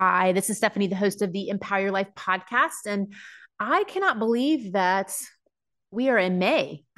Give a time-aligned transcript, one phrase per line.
[0.00, 2.86] Hi, this is Stephanie, the host of the Empower Your Life podcast.
[2.86, 3.12] And
[3.58, 5.14] I cannot believe that
[5.90, 6.84] we are in May.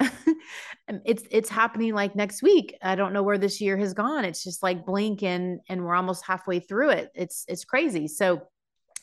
[0.87, 2.77] it's it's happening like next week.
[2.81, 4.23] I don't know where this year has gone.
[4.23, 7.09] It's just like blink and and we're almost halfway through it.
[7.13, 8.07] It's it's crazy.
[8.07, 8.43] So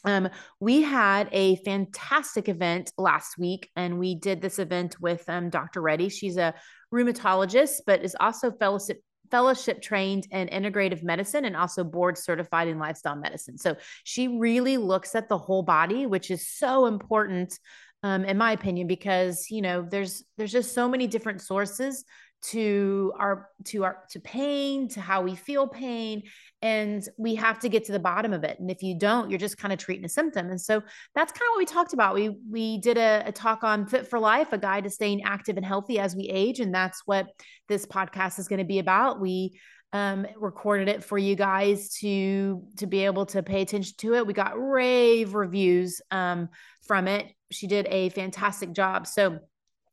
[0.07, 0.31] um,
[0.61, 5.83] we had a fantastic event last week, and we did this event with um, Dr.
[5.83, 6.09] Reddy.
[6.09, 6.55] She's a
[6.91, 12.79] rheumatologist, but is also fellowship fellowship trained in integrative medicine and also board certified in
[12.79, 13.59] lifestyle medicine.
[13.59, 17.59] So she really looks at the whole body, which is so important
[18.03, 22.05] um, in my opinion, because you know there's there's just so many different sources
[22.43, 26.23] to our to our to pain to how we feel pain
[26.63, 28.59] and we have to get to the bottom of it.
[28.59, 30.49] And if you don't you're just kind of treating a symptom.
[30.49, 30.83] And so
[31.15, 32.15] that's kind of what we talked about.
[32.15, 35.57] We we did a, a, talk on fit for life a guide to staying active
[35.57, 37.27] and healthy as we age and that's what
[37.69, 39.21] this podcast is going to be about.
[39.21, 39.59] We
[39.93, 44.27] um, recorded it for you guys to to be able to pay attention to it.
[44.27, 46.49] We got rave reviews um,
[46.87, 47.27] from it.
[47.51, 49.07] She did a fantastic job.
[49.07, 49.41] So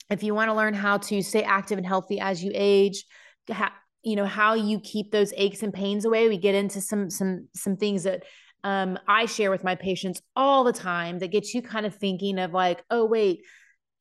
[0.10, 3.06] if you want to learn how to stay active and healthy as you age
[3.52, 7.10] ha- you know how you keep those aches and pains away we get into some
[7.10, 8.24] some some things that
[8.64, 12.40] um, i share with my patients all the time that gets you kind of thinking
[12.40, 13.42] of like oh wait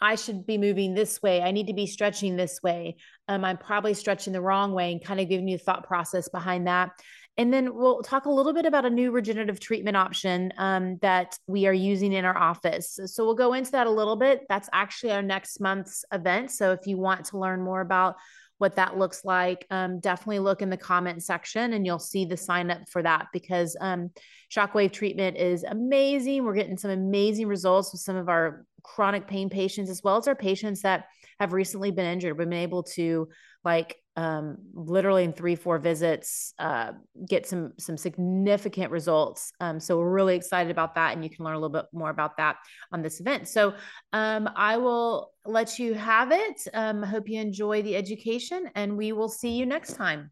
[0.00, 1.40] i should be moving this way.
[1.40, 2.96] I need to be stretching this way.
[3.28, 6.28] Um, i'm probably stretching the wrong way and kind of giving you the thought process
[6.28, 6.90] behind that
[7.38, 11.38] and then we'll talk a little bit about a new regenerative treatment option um, that
[11.46, 12.98] we are using in our office.
[13.06, 14.46] So we'll go into that a little bit.
[14.48, 16.50] That's actually our next month's event.
[16.50, 18.16] So if you want to learn more about
[18.58, 22.38] what that looks like, um, definitely look in the comment section and you'll see the
[22.38, 24.10] sign up for that because um,
[24.50, 26.42] shockwave treatment is amazing.
[26.42, 30.26] We're getting some amazing results with some of our chronic pain patients as well as
[30.26, 31.04] our patients that
[31.38, 32.38] have recently been injured.
[32.38, 33.28] We've been able to
[33.62, 36.92] like um, literally in three four visits uh,
[37.28, 39.52] get some some significant results.
[39.60, 42.10] Um, so we're really excited about that and you can learn a little bit more
[42.10, 42.56] about that
[42.92, 43.48] on this event.
[43.48, 43.74] So
[44.12, 46.66] um, i will let you have it.
[46.72, 50.30] Um, i hope you enjoy the education and we will see you next time.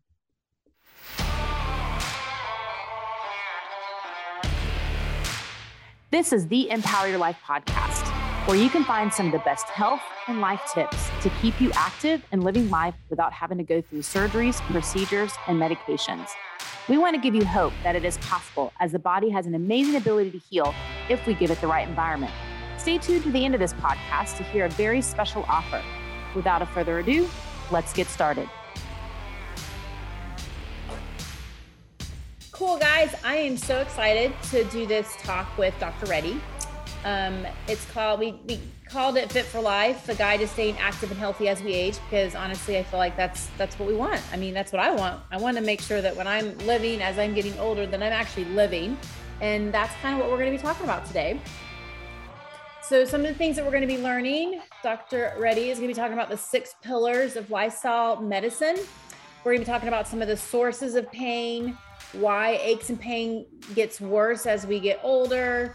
[6.11, 8.03] This is the empower your life podcast
[8.47, 11.72] where you can find some of the best health and life tips to keep you
[11.75, 16.28] active and living life without having to go through surgeries, procedures, and medications.
[16.87, 19.54] We want to give you hope that it is possible as the body has an
[19.54, 20.75] amazing ability to heal
[21.09, 22.33] if we give it the right environment.
[22.77, 25.83] Stay tuned to the end of this podcast to hear a very special offer.
[26.34, 27.27] Without a further ado,
[27.71, 28.47] let's get started.
[32.53, 33.15] Cool, guys.
[33.25, 36.04] I am so excited to do this talk with Dr.
[36.06, 36.38] Reddy.
[37.04, 41.10] Um, it's called we, we called it Fit for Life, the guide to staying active
[41.10, 41.98] and healthy as we age.
[42.09, 44.22] Because honestly, I feel like that's that's what we want.
[44.32, 45.20] I mean, that's what I want.
[45.31, 48.12] I want to make sure that when I'm living, as I'm getting older, that I'm
[48.12, 48.97] actually living,
[49.41, 51.41] and that's kind of what we're going to be talking about today.
[52.82, 55.34] So, some of the things that we're going to be learning, Dr.
[55.38, 58.76] Reddy is going to be talking about the six pillars of lifestyle medicine.
[59.42, 61.78] We're going to be talking about some of the sources of pain,
[62.12, 65.75] why aches and pain gets worse as we get older,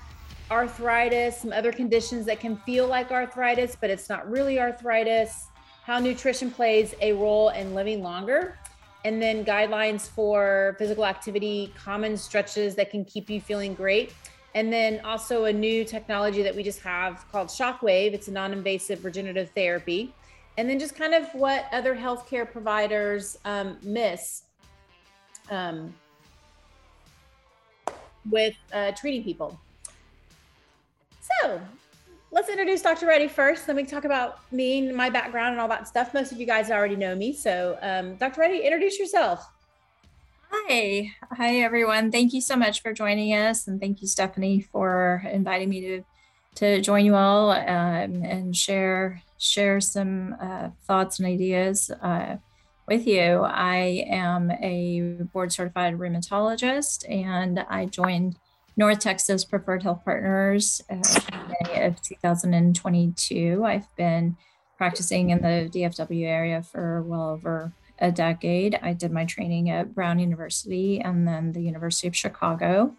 [0.51, 5.47] arthritis, some other conditions that can feel like arthritis, but it's not really arthritis,
[5.83, 8.57] how nutrition plays a role in living longer,
[9.05, 14.13] and then guidelines for physical activity, common stretches that can keep you feeling great.
[14.55, 18.13] And then also a new technology that we just have called Shockwave.
[18.13, 20.13] It's a non invasive regenerative therapy.
[20.57, 24.43] And then just kind of what other healthcare providers um, miss
[25.49, 25.93] um,
[28.29, 29.59] with uh, treating people.
[31.41, 31.61] So
[32.31, 33.07] let's introduce Dr.
[33.07, 33.67] Reddy first.
[33.67, 36.13] Then we talk about me and my background and all that stuff.
[36.13, 37.33] Most of you guys already know me.
[37.33, 38.41] So, um, Dr.
[38.41, 39.49] Reddy, introduce yourself.
[40.51, 41.11] Hi.
[41.31, 42.11] Hi, everyone.
[42.11, 43.67] Thank you so much for joining us.
[43.67, 46.03] And thank you, Stephanie, for inviting me to,
[46.55, 52.37] to join you all um, and share, share some uh, thoughts and ideas uh,
[52.87, 53.43] with you.
[53.43, 58.37] I am a board certified rheumatologist and I joined
[58.79, 61.01] North Texas Preferred Health Partners uh,
[61.65, 63.65] May of 2022.
[63.65, 64.37] I've been
[64.77, 68.79] practicing in the DFW area for well over a decade.
[68.81, 72.95] I did my training at Brown University and then the University of Chicago.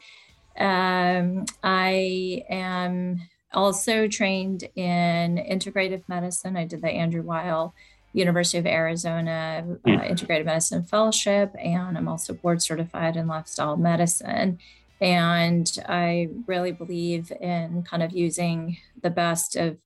[0.58, 3.22] Um, I am
[3.54, 6.58] also trained in integrative medicine.
[6.58, 7.74] I did the Andrew Weil
[8.12, 9.96] University of Arizona uh, hmm.
[10.12, 14.58] Integrative Medicine Fellowship, and I'm also board certified in lifestyle medicine.
[15.00, 19.78] And I really believe in kind of using the best of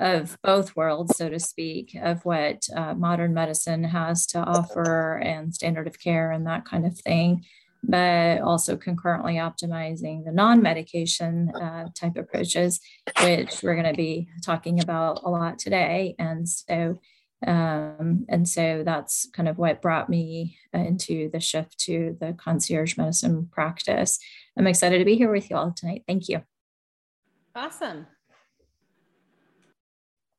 [0.00, 5.52] of both worlds, so to speak, of what uh, modern medicine has to offer and
[5.52, 7.44] standard of care and that kind of thing
[7.82, 12.80] but also concurrently optimizing the non-medication uh, type approaches,
[13.22, 16.14] which we're going to be talking about a lot today.
[16.18, 16.98] And so,
[17.46, 22.96] um, and so that's kind of what brought me into the shift to the concierge
[22.96, 24.18] medicine practice.
[24.58, 26.02] I'm excited to be here with you all tonight.
[26.08, 26.42] Thank you.
[27.54, 28.06] Awesome.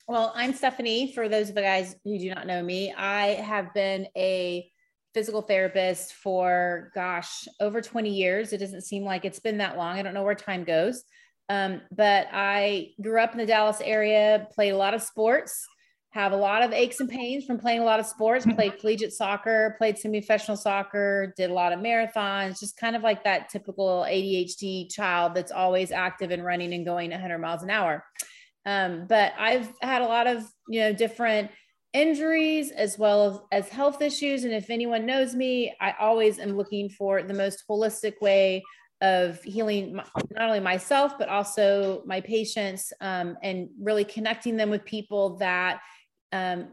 [0.10, 1.13] Well, I'm Stephanie.
[1.13, 4.69] For those of you guys who do not know me, I have been a
[5.13, 8.51] physical therapist for, gosh, over 20 years.
[8.51, 9.98] It doesn't seem like it's been that long.
[9.98, 11.04] I don't know where time goes.
[11.48, 15.66] Um, but I grew up in the Dallas area, played a lot of sports,
[16.12, 19.14] have a lot of aches and pains from playing a lot of sports, played collegiate
[19.14, 23.50] soccer, played semi professional soccer, did a lot of marathons, just kind of like that
[23.50, 28.04] typical ADHD child that's always active and running and going 100 miles an hour.
[28.66, 31.52] Um, but I've had a lot of, you know, different
[31.94, 34.44] injuries as well as, as health issues.
[34.44, 38.64] And if anyone knows me, I always am looking for the most holistic way
[39.02, 44.70] of healing my, not only myself, but also my patients um, and really connecting them
[44.70, 45.80] with people that
[46.31, 46.68] um,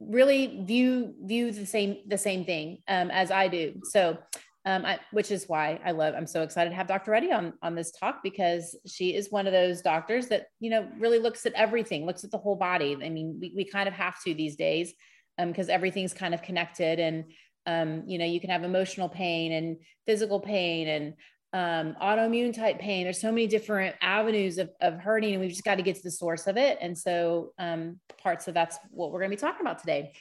[0.00, 3.80] really view view the same the same thing um, as I do.
[3.84, 4.18] So
[4.64, 7.10] um, I, which is why I love, I'm so excited to have Dr.
[7.10, 10.88] Reddy on, on this talk because she is one of those doctors that, you know,
[10.98, 12.96] really looks at everything, looks at the whole body.
[13.02, 14.94] I mean, we, we kind of have to these days
[15.36, 17.24] because um, everything's kind of connected and,
[17.66, 21.14] um, you know, you can have emotional pain and physical pain and
[21.52, 23.04] um, autoimmune type pain.
[23.04, 26.02] There's so many different avenues of, of hurting and we've just got to get to
[26.02, 26.78] the source of it.
[26.80, 30.12] And so um, parts of that's what we're going to be talking about today.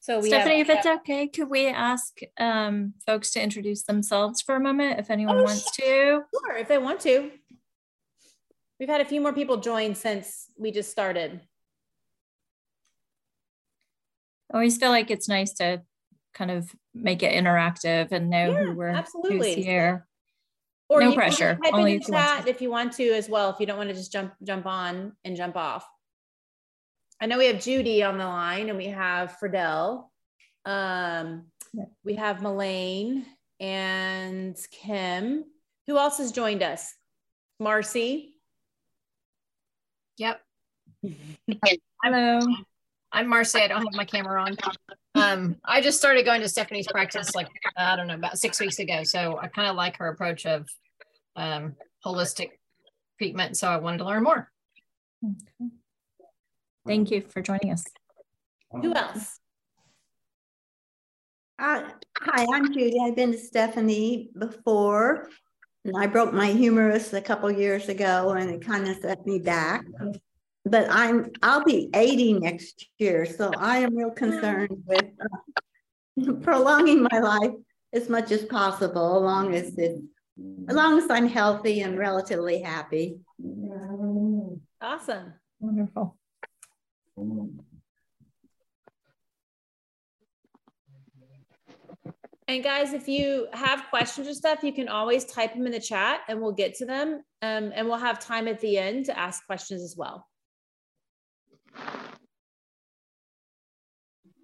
[0.00, 4.42] So we Stephanie, have, if it's okay, could we ask um, folks to introduce themselves
[4.42, 5.82] for a moment if anyone oh, wants to?
[5.82, 7.30] Sure, if they want to.
[8.78, 11.40] We've had a few more people join since we just started.
[14.52, 15.82] I always feel like it's nice to
[16.34, 19.54] kind of make it interactive and know yeah, who we're absolutely.
[19.54, 20.06] who's here.
[20.88, 21.58] Or no pressure.
[21.72, 23.50] Only if you, chat if you want to as well.
[23.50, 25.88] If you don't want to just jump jump on and jump off.
[27.20, 30.08] I know we have Judy on the line and we have Fridell.
[30.64, 31.46] Um,
[32.04, 33.24] we have Melaine
[33.60, 35.44] and Kim.
[35.86, 36.94] Who else has joined us?
[37.58, 38.34] Marcy.
[40.18, 40.40] Yep.
[42.02, 42.40] Hello.
[43.10, 43.60] I'm Marcy.
[43.60, 44.56] I don't have my camera on.
[45.14, 48.78] Um, I just started going to Stephanie's practice like I don't know about six weeks
[48.78, 49.04] ago.
[49.04, 50.68] So I kind of like her approach of
[51.36, 52.50] um, holistic
[53.18, 53.56] treatment.
[53.56, 54.50] So I wanted to learn more.
[55.24, 55.70] Okay.
[56.86, 57.84] Thank you for joining us.
[58.70, 59.38] Who else?
[61.58, 61.88] Uh,
[62.18, 62.96] hi, I'm Judy.
[63.00, 65.30] I've been to Stephanie before,
[65.84, 69.38] and I broke my humerus a couple years ago, and it kind of set me
[69.38, 69.84] back.
[70.64, 77.06] But I'm I'll be 80 next year, so I am real concerned with uh, prolonging
[77.10, 77.52] my life
[77.92, 80.00] as much as possible, as long as it,
[80.68, 83.18] as long as I'm healthy and relatively happy.
[84.80, 86.16] Awesome, wonderful.
[92.46, 95.80] And guys, if you have questions or stuff, you can always type them in the
[95.80, 97.22] chat and we'll get to them.
[97.40, 100.26] Um, and we'll have time at the end to ask questions as well.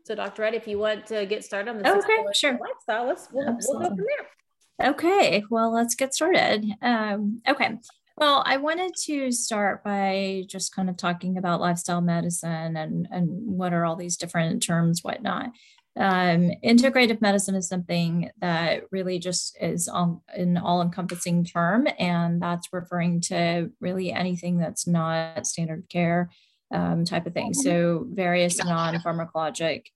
[0.05, 0.43] So Dr.
[0.43, 2.59] Ed, if you want to get started on this okay, sure.
[2.61, 4.91] lifestyle, let's, we'll, we'll, go from there.
[4.91, 6.65] Okay, well, let's get started.
[6.83, 7.77] Um, okay,
[8.17, 13.29] well, I wanted to start by just kind of talking about lifestyle medicine and, and
[13.31, 15.53] what are all these different terms, whatnot.
[15.97, 22.43] Um, integrative medicine is something that really just is all, an all encompassing term, and
[22.43, 26.31] that's referring to really anything that's not standard care
[26.73, 27.55] um, type of thing.
[27.55, 29.87] So, various non pharmacologic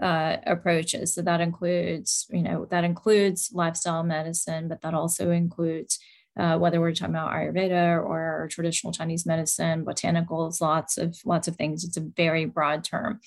[0.00, 1.14] uh, approaches.
[1.14, 5.98] So, that includes, you know, that includes lifestyle medicine, but that also includes
[6.38, 11.56] uh, whether we're talking about Ayurveda or traditional Chinese medicine, botanicals, lots of lots of
[11.56, 11.84] things.
[11.84, 13.20] It's a very broad term.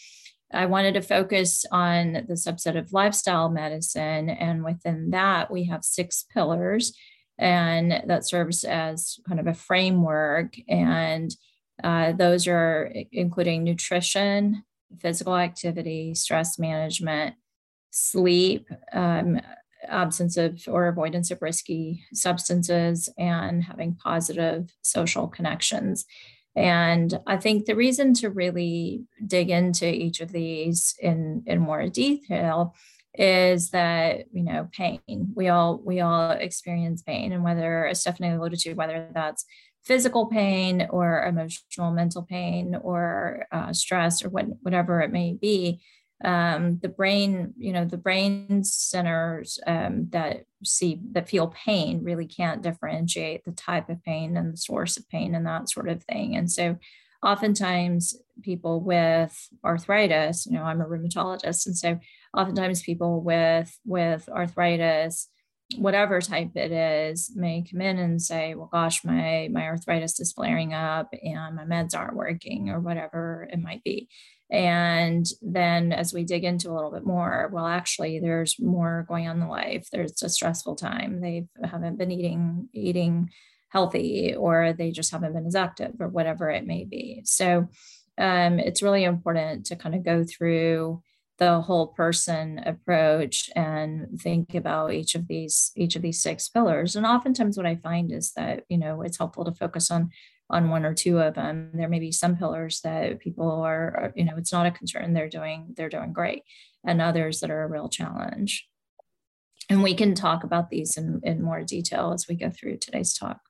[0.54, 5.84] I wanted to focus on the subset of lifestyle medicine, and within that, we have
[5.84, 6.94] six pillars,
[7.38, 10.56] and that serves as kind of a framework.
[10.68, 11.34] And
[11.84, 14.64] uh, those are including nutrition,
[15.00, 17.36] physical activity, stress management,
[17.92, 19.40] sleep, um,
[19.88, 26.06] absence of or avoidance of risky substances and having positive social connections.
[26.56, 31.88] And I think the reason to really dig into each of these in, in more
[31.88, 32.74] detail
[33.14, 35.00] is that you know pain
[35.34, 39.44] we all we all experience pain and whether as stephanie alluded to whether that's
[39.88, 45.82] physical pain or emotional mental pain or uh, stress or what, whatever it may be
[46.24, 52.26] um, the brain, you know, the brain centers um, that see that feel pain really
[52.26, 56.04] can't differentiate the type of pain and the source of pain and that sort of
[56.04, 56.36] thing.
[56.36, 56.78] And so,
[57.22, 62.00] oftentimes, people with arthritis, you know, I'm a rheumatologist, and so
[62.36, 65.30] oftentimes people with with arthritis
[65.76, 70.32] whatever type it is may come in and say well gosh my my arthritis is
[70.32, 74.08] flaring up and my meds aren't working or whatever it might be.
[74.50, 79.28] And then as we dig into a little bit more well actually there's more going
[79.28, 79.90] on in life.
[79.92, 81.20] There's a stressful time.
[81.20, 83.30] They haven't been eating eating
[83.70, 87.22] healthy or they just haven't been as active or whatever it may be.
[87.26, 87.68] So
[88.18, 91.02] um, it's really important to kind of go through
[91.38, 96.96] the whole person approach and think about each of these each of these six pillars.
[96.96, 100.10] And oftentimes what i find is that you know it's helpful to focus on
[100.50, 101.72] on one or two of them.
[101.74, 105.14] There may be some pillars that people are you know it's not a concern.
[105.14, 106.44] They're doing they're doing great.
[106.86, 108.68] And others that are a real challenge.
[109.70, 113.14] And we can talk about these in, in more detail as we go through today's
[113.14, 113.42] talk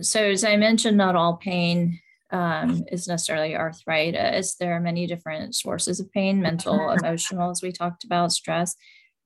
[0.00, 4.56] so as I mentioned, not all pain um, is necessarily arthritis.
[4.56, 8.74] There are many different sources of pain, mental, emotional, as we talked about, stress,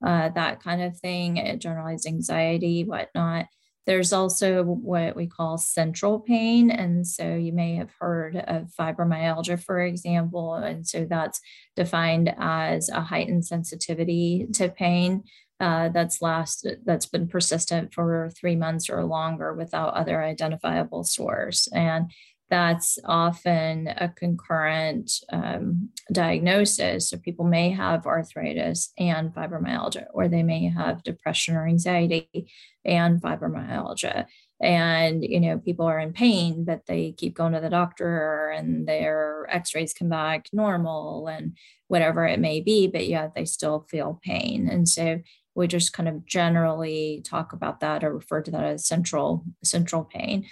[0.06, 3.46] uh, that kind of thing, uh, generalized anxiety, whatnot.
[3.87, 6.70] There's also what we call central pain.
[6.70, 10.54] And so you may have heard of fibromyalgia, for example.
[10.56, 11.40] And so that's
[11.75, 15.25] defined as a heightened sensitivity to pain
[15.60, 21.68] uh, that's lasted that's been persistent for three months or longer without other identifiable source
[21.72, 22.10] and
[22.50, 27.10] that's often a concurrent um, diagnosis.
[27.10, 32.50] So people may have arthritis and fibromyalgia, or they may have depression or anxiety
[32.84, 34.26] and fibromyalgia.
[34.60, 38.88] And you know, people are in pain, but they keep going to the doctor, and
[38.88, 44.20] their X-rays come back normal, and whatever it may be, but yet they still feel
[44.24, 44.68] pain.
[44.68, 45.20] And so
[45.58, 50.04] we just kind of generally talk about that or refer to that as central central
[50.04, 50.46] pain.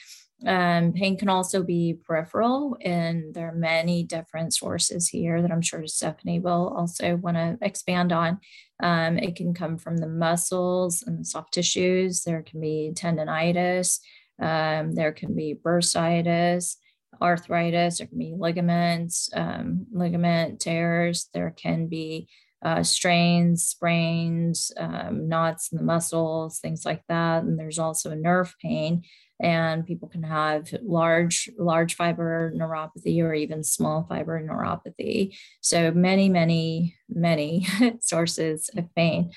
[0.44, 5.62] Um, pain can also be peripheral, and there are many different sources here that I'm
[5.62, 8.40] sure Stephanie will also want to expand on.
[8.82, 12.24] Um, it can come from the muscles and soft tissues.
[12.24, 14.00] There can be tendonitis.
[14.42, 16.76] Um, there can be bursitis,
[17.22, 17.98] arthritis.
[17.98, 21.30] There can be ligaments, um, ligament tears.
[21.32, 22.28] There can be
[22.66, 27.44] uh, strains, sprains, um, knots in the muscles, things like that.
[27.44, 29.04] And there's also nerve pain.
[29.38, 35.36] And people can have large, large fiber neuropathy or even small fiber neuropathy.
[35.60, 37.68] So many, many, many
[38.00, 39.30] sources of pain.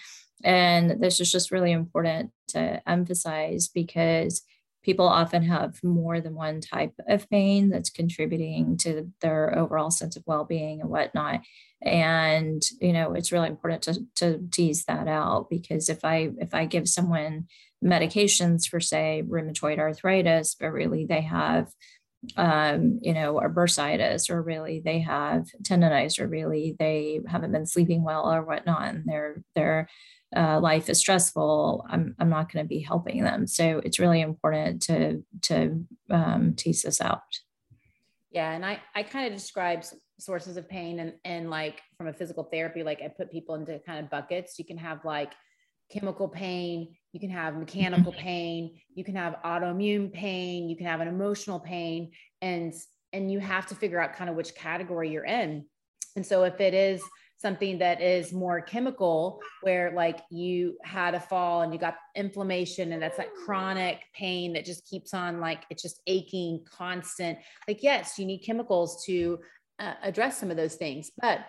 [0.44, 4.42] And this is just really important to emphasize because
[4.84, 10.16] people often have more than one type of pain that's contributing to their overall sense
[10.16, 11.42] of well-being and whatnot.
[11.82, 16.54] And you know it's really important to, to tease that out because if i if
[16.54, 17.48] i give someone
[17.82, 21.70] medications for say rheumatoid arthritis but really they have
[22.36, 27.66] um, you know, or bursitis, or really they have tendonitis, or really they haven't been
[27.66, 29.90] sleeping well, or whatnot, and their their
[30.36, 31.86] uh, life is stressful.
[31.90, 33.48] I'm I'm not going to be helping them.
[33.48, 37.22] So it's really important to to um, tease this out.
[38.32, 39.84] Yeah, and I I kind of describe
[40.20, 43.80] sources of pain and and like from a physical therapy, like I put people into
[43.80, 44.60] kind of buckets.
[44.60, 45.34] You can have like
[45.92, 48.22] chemical pain, you can have mechanical mm-hmm.
[48.28, 52.74] pain, you can have autoimmune pain, you can have an emotional pain, and
[53.14, 55.66] and you have to figure out kind of which category you're in.
[56.16, 57.02] And so if it is
[57.40, 62.92] something that is more chemical where like you had a fall and you got inflammation
[62.92, 67.40] and that's that chronic pain that just keeps on like it's just aching constant.
[67.68, 69.40] Like yes you need chemicals to
[69.80, 71.40] uh, address some of those things but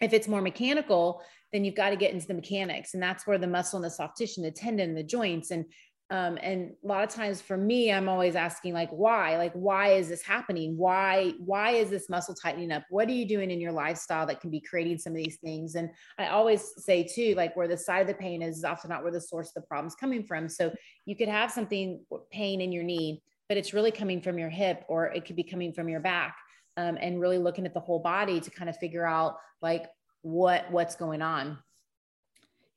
[0.00, 3.38] if it's more mechanical then you've got to get into the mechanics and that's where
[3.38, 5.64] the muscle and the soft tissue the tendon the joints and
[6.10, 9.36] um, and a lot of times for me i'm always asking like why?
[9.36, 10.76] Like why is this happening?
[10.76, 12.84] Why why is this muscle tightening up?
[12.90, 15.74] What are you doing in your lifestyle that can be creating some of these things?
[15.74, 18.90] And i always say too like where the side of the pain is, is often
[18.90, 20.48] not where the source of the problem is coming from.
[20.48, 20.72] So
[21.06, 24.84] you could have something pain in your knee but it's really coming from your hip
[24.88, 26.36] or it could be coming from your back
[26.76, 29.86] um, and really looking at the whole body to kind of figure out like
[30.22, 31.58] what what's going on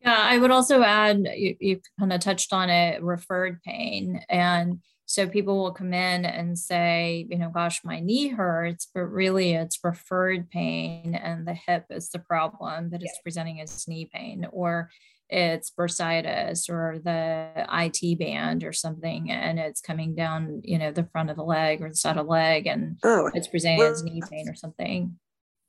[0.01, 4.21] yeah, I would also add, you, you kind of touched on it, referred pain.
[4.29, 9.05] And so people will come in and say, you know, gosh, my knee hurts, but
[9.05, 14.09] really it's referred pain and the hip is the problem that is presenting as knee
[14.13, 14.45] pain.
[14.51, 14.89] Or
[15.29, 21.03] it's bursitis or the IT band or something, and it's coming down, you know, the
[21.11, 23.91] front of the leg or the side of the leg, and oh, it's presenting well,
[23.91, 25.19] as knee pain or something.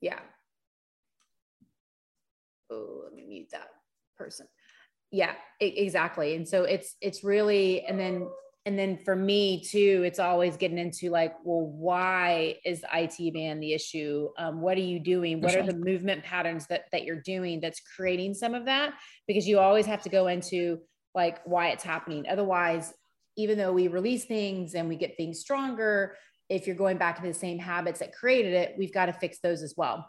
[0.00, 0.20] Yeah.
[2.70, 3.68] Oh, let me mute that
[4.18, 4.46] person.
[5.10, 6.34] Yeah, exactly.
[6.34, 8.28] And so it's it's really, and then
[8.68, 13.62] and then for me too it's always getting into like well why is IT band
[13.62, 17.22] the issue um, what are you doing what are the movement patterns that that you're
[17.22, 18.92] doing that's creating some of that
[19.26, 20.78] because you always have to go into
[21.14, 22.92] like why it's happening otherwise
[23.38, 26.14] even though we release things and we get things stronger
[26.50, 29.38] if you're going back to the same habits that created it we've got to fix
[29.42, 30.06] those as well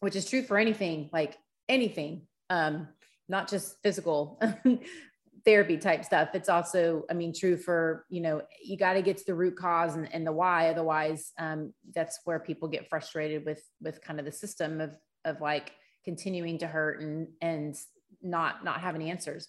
[0.00, 1.38] which is true for anything like
[1.70, 2.86] anything um
[3.28, 4.40] not just physical
[5.44, 6.30] therapy type stuff.
[6.34, 9.56] It's also i mean true for you know you got to get to the root
[9.56, 10.68] cause and, and the why.
[10.68, 15.40] Otherwise um, that's where people get frustrated with with kind of the system of of
[15.40, 15.72] like
[16.04, 17.76] continuing to hurt and and
[18.22, 19.48] not not having answers.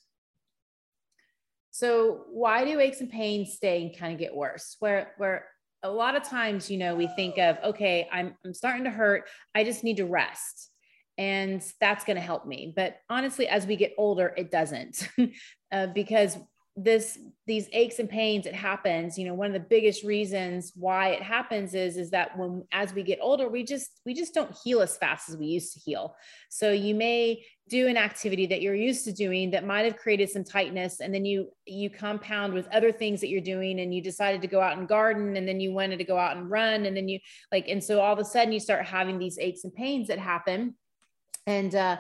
[1.72, 4.76] So why do aches and pains stay and kind of get worse?
[4.80, 5.48] Where where
[5.84, 9.26] a lot of times you know we think of okay i'm i'm starting to hurt.
[9.56, 10.72] I just need to rest
[11.20, 12.74] and that's going to help me.
[12.76, 15.08] But honestly as we get older it doesn't
[15.72, 16.38] uh, because
[16.82, 19.18] this these aches and pains it happens.
[19.18, 22.94] You know one of the biggest reasons why it happens is is that when as
[22.94, 25.80] we get older we just we just don't heal as fast as we used to
[25.80, 26.16] heal.
[26.50, 30.30] So you may do an activity that you're used to doing that might have created
[30.30, 34.02] some tightness and then you you compound with other things that you're doing and you
[34.02, 36.86] decided to go out and garden and then you wanted to go out and run
[36.86, 37.20] and then you
[37.52, 40.18] like and so all of a sudden you start having these aches and pains that
[40.18, 40.74] happen
[41.50, 41.98] and uh,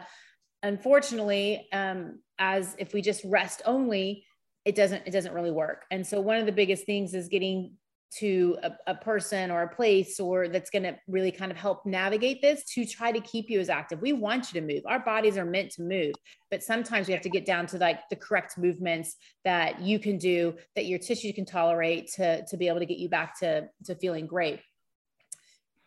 [0.61, 4.23] unfortunately, um, as if we just rest only,
[4.63, 5.85] it doesn't it doesn't really work.
[5.89, 7.73] And so one of the biggest things is getting
[8.19, 11.85] to a, a person or a place or that's going to really kind of help
[11.85, 14.01] navigate this to try to keep you as active.
[14.01, 14.81] We want you to move.
[14.87, 16.13] Our bodies are meant to move,
[16.49, 19.15] but sometimes we have to get down to like the correct movements
[19.45, 22.99] that you can do that your tissue can tolerate to to be able to get
[22.99, 24.59] you back to to feeling great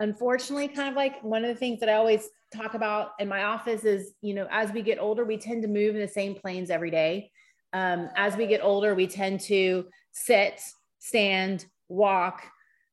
[0.01, 3.45] unfortunately kind of like one of the things that i always talk about in my
[3.45, 6.35] office is you know as we get older we tend to move in the same
[6.35, 7.31] planes every day.
[7.73, 10.61] Um, as we get older we tend to sit
[10.99, 12.43] stand walk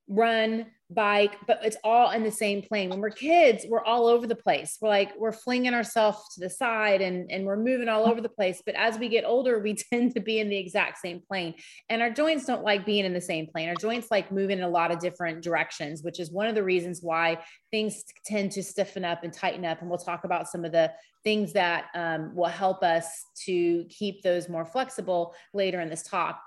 [0.08, 2.90] run bike, but it's all in the same plane.
[2.90, 4.78] When we're kids, we're all over the place.
[4.82, 8.30] We're like, we're flinging ourselves to the side and, and we're moving all over the
[8.30, 8.62] place.
[8.66, 11.56] But as we get older, we tend to be in the exact same plane.
[11.90, 13.70] And our joints don't like being in the same plane.
[13.70, 16.64] Our joints like moving in a lot of different directions, which is one of the
[16.64, 17.40] reasons why
[17.72, 19.82] things tend to stiffen up and tighten up.
[19.82, 20.92] And we'll talk about some of the
[21.24, 26.42] things that um, will help us to keep those more flexible later in this talk.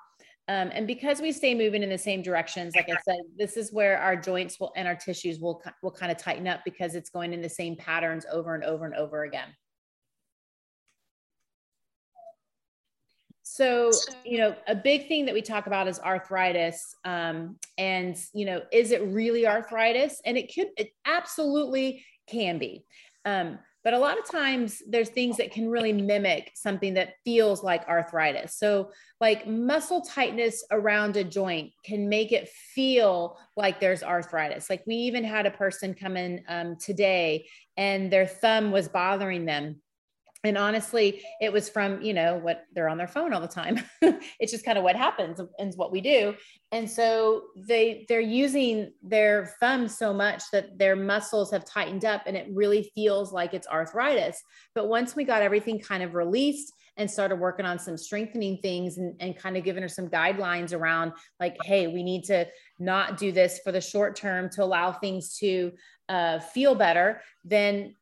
[0.48, 3.72] Um, and because we stay moving in the same directions, like I said, this is
[3.72, 7.10] where our joints will and our tissues will, will kind of tighten up because it's
[7.10, 9.48] going in the same patterns over and over and over again.
[13.44, 13.90] So,
[14.24, 16.96] you know, a big thing that we talk about is arthritis.
[17.04, 20.20] Um, and, you know, is it really arthritis?
[20.24, 22.84] And it could, it absolutely can be.
[23.24, 27.62] Um, but a lot of times there's things that can really mimic something that feels
[27.62, 28.56] like arthritis.
[28.56, 28.90] So,
[29.20, 34.68] like muscle tightness around a joint can make it feel like there's arthritis.
[34.68, 39.44] Like we even had a person come in um, today and their thumb was bothering
[39.44, 39.80] them
[40.44, 43.80] and honestly it was from you know what they're on their phone all the time.
[44.40, 46.34] It's just kind of what happens and what we do.
[46.70, 52.22] And so they they're using their thumb so much that their muscles have tightened up
[52.26, 54.42] and it really feels like it's arthritis.
[54.74, 58.98] But once we got everything kind of released and started working on some strengthening things
[58.98, 62.46] and, and kind of giving her some guidelines around like hey we need to
[62.78, 65.72] not do this for the short term to allow things to
[66.08, 67.94] uh, feel better then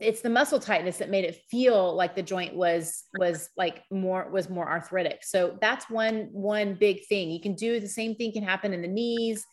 [0.00, 4.30] it's the muscle tightness that made it feel like the joint was was like more
[4.30, 5.22] was more arthritic.
[5.22, 7.30] So that's one one big thing.
[7.30, 9.44] You can do the same thing can happen in the knees.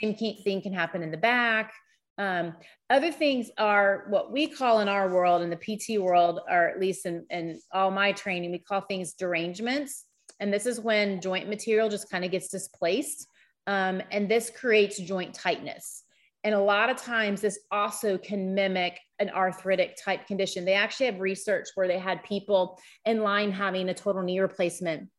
[0.00, 1.72] Same thing can happen in the back.
[2.18, 2.54] Um,
[2.90, 6.78] other things are what we call in our world in the pt world or at
[6.78, 10.04] least in, in all my training we call things derangements.
[10.38, 13.26] And this is when joint material just kind of gets displaced.
[13.66, 16.04] Um, and this creates joint tightness
[16.42, 20.64] and a lot of times, this also can mimic an arthritic type condition.
[20.64, 25.10] They actually have research where they had people in line having a total knee replacement.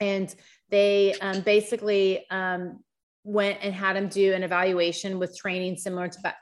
[0.00, 0.34] And
[0.70, 2.80] they um, basically um,
[3.22, 6.34] went and had them do an evaluation with training similar to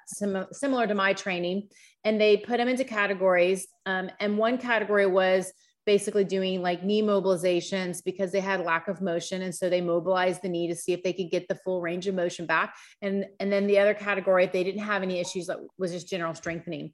[0.53, 1.69] similar, to my training.
[2.05, 3.67] And they put them into categories.
[3.85, 5.53] Um, and one category was
[5.87, 10.43] basically doing like knee mobilizations because they had lack of motion and so they mobilized
[10.43, 13.27] the knee to see if they could get the full range of motion back and
[13.41, 16.35] and then the other category if they didn't have any issues that was just general
[16.35, 16.93] strengthening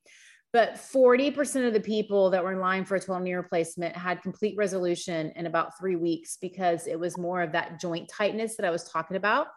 [0.52, 4.20] but 40% of the people that were in line for a total knee replacement had
[4.22, 8.66] complete resolution in about three weeks because it was more of that joint tightness that
[8.66, 9.48] I was talking about.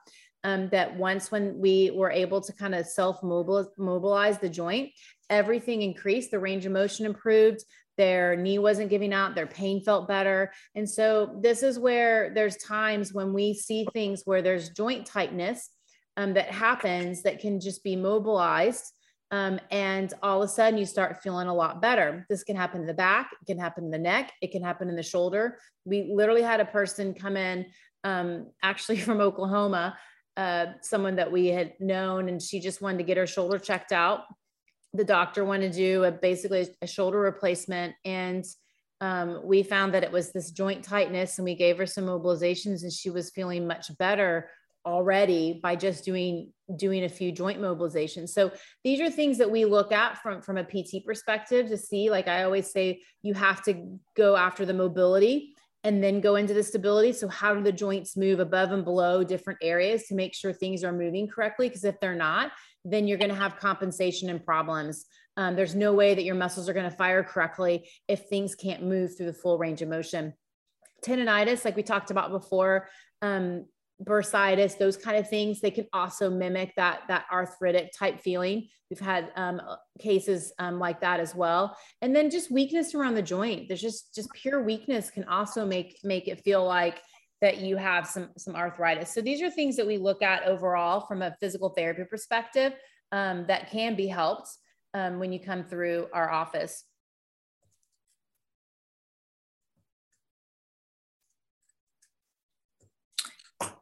[0.45, 4.89] Um, that once when we were able to kind of self mobilize the joint,
[5.29, 7.63] everything increased, the range of motion improved,
[7.97, 10.51] their knee wasn't giving out, their pain felt better.
[10.75, 15.69] And so this is where there's times when we see things where there's joint tightness
[16.17, 18.93] um, that happens that can just be mobilized
[19.33, 22.23] um, and all of a sudden, you start feeling a lot better.
[22.29, 24.89] This can happen in the back, it can happen in the neck, it can happen
[24.89, 25.57] in the shoulder.
[25.85, 27.65] We literally had a person come in,
[28.03, 29.97] um, actually from Oklahoma,
[30.37, 33.91] uh, someone that we had known, and she just wanted to get her shoulder checked
[33.91, 34.25] out.
[34.93, 38.45] The doctor wanted to do a, basically a shoulder replacement, and
[39.01, 42.83] um, we found that it was this joint tightness, and we gave her some mobilizations,
[42.83, 44.49] and she was feeling much better
[44.85, 48.29] already by just doing doing a few joint mobilizations.
[48.29, 48.51] So
[48.83, 52.27] these are things that we look at from from a pt perspective to see like
[52.27, 55.52] i always say you have to go after the mobility
[55.83, 57.11] and then go into the stability.
[57.13, 60.83] So how do the joints move above and below different areas to make sure things
[60.83, 61.67] are moving correctly?
[61.67, 62.51] Because if they're not
[62.85, 65.05] then you're going to have compensation and problems.
[65.37, 68.83] Um, there's no way that your muscles are going to fire correctly if things can't
[68.83, 70.33] move through the full range of motion.
[71.03, 72.89] Tendonitis like we talked about before
[73.21, 73.65] um,
[74.03, 78.67] bursitis, those kind of things, they can also mimic that that arthritic type feeling.
[78.89, 79.61] We've had um,
[79.99, 81.75] cases um, like that as well.
[82.01, 83.67] And then just weakness around the joint.
[83.67, 87.01] There's just just pure weakness can also make make it feel like
[87.41, 89.13] that you have some some arthritis.
[89.13, 92.73] So these are things that we look at overall from a physical therapy perspective
[93.11, 94.49] um, that can be helped
[94.93, 96.83] um, when you come through our office.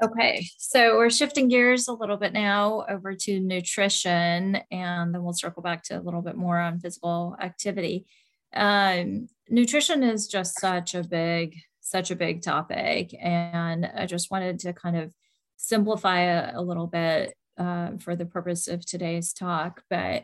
[0.04, 5.34] Okay, so we're shifting gears a little bit now over to nutrition, and then we'll
[5.34, 8.06] circle back to a little bit more on physical activity.
[8.54, 14.60] Um, nutrition is just such a big, such a big topic, and I just wanted
[14.60, 15.14] to kind of
[15.58, 19.84] simplify a, a little bit uh, for the purpose of today's talk.
[19.90, 20.24] But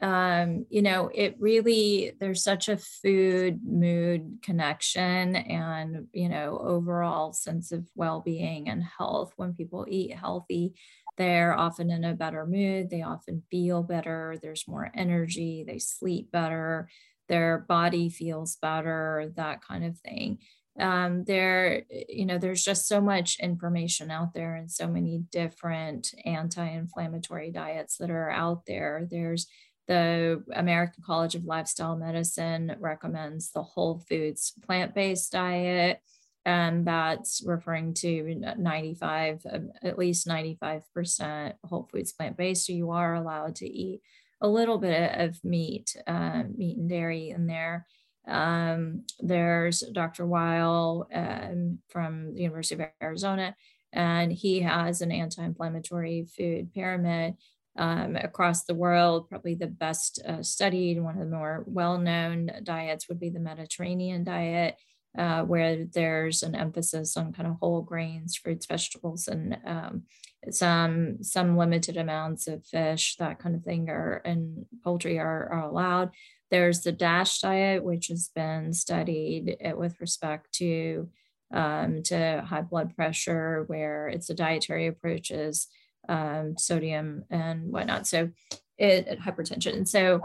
[0.00, 7.32] um, you know, it really, there's such a food mood connection and, you know, overall
[7.32, 9.32] sense of well being and health.
[9.36, 10.74] When people eat healthy,
[11.16, 12.90] they're often in a better mood.
[12.90, 14.36] They often feel better.
[14.40, 15.64] There's more energy.
[15.66, 16.88] They sleep better.
[17.28, 20.38] Their body feels better, that kind of thing.
[20.78, 26.14] Um, there, you know, there's just so much information out there and so many different
[26.24, 29.06] anti inflammatory diets that are out there.
[29.10, 29.48] There's
[29.88, 36.00] the American College of Lifestyle Medicine recommends the whole foods plant based diet.
[36.44, 42.66] And that's referring to 95, um, at least 95% whole foods plant based.
[42.66, 44.00] So you are allowed to eat
[44.40, 47.86] a little bit of meat, uh, meat and dairy in there.
[48.26, 50.26] Um, there's Dr.
[50.26, 53.56] Weil um, from the University of Arizona,
[53.92, 57.34] and he has an anti inflammatory food pyramid
[57.78, 59.28] um, across the world.
[59.28, 63.40] Probably the best uh, studied, one of the more well known diets would be the
[63.40, 64.76] Mediterranean diet,
[65.16, 70.02] uh, where there's an emphasis on kind of whole grains, fruits, vegetables, and um,
[70.50, 75.68] some some limited amounts of fish, that kind of thing, are and poultry are, are
[75.68, 76.10] allowed.
[76.50, 81.08] There's the DASH diet, which has been studied uh, with respect to
[81.54, 85.68] um, to high blood pressure, where it's a dietary approaches
[86.08, 88.06] um, sodium and whatnot.
[88.06, 88.30] So
[88.76, 89.86] it, hypertension.
[89.86, 90.22] So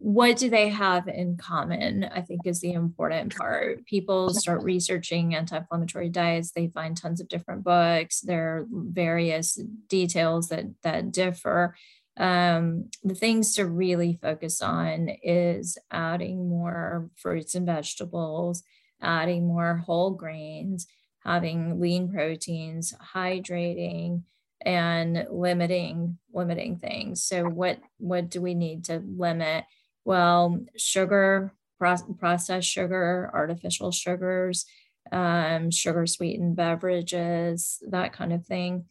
[0.00, 2.04] what do they have in common?
[2.04, 3.84] I think is the important part.
[3.86, 6.52] People start researching anti-inflammatory diets.
[6.52, 8.20] They find tons of different books.
[8.20, 11.74] There are various details that that differ.
[12.16, 18.62] Um, the things to really focus on is adding more fruits and vegetables,
[19.00, 20.86] adding more whole grains,
[21.24, 24.22] having lean proteins, hydrating,
[24.62, 27.22] and limiting limiting things.
[27.22, 29.64] So what what do we need to limit?
[30.04, 34.66] Well sugar processed sugar artificial sugars
[35.12, 38.86] um, sugar sweetened beverages that kind of thing.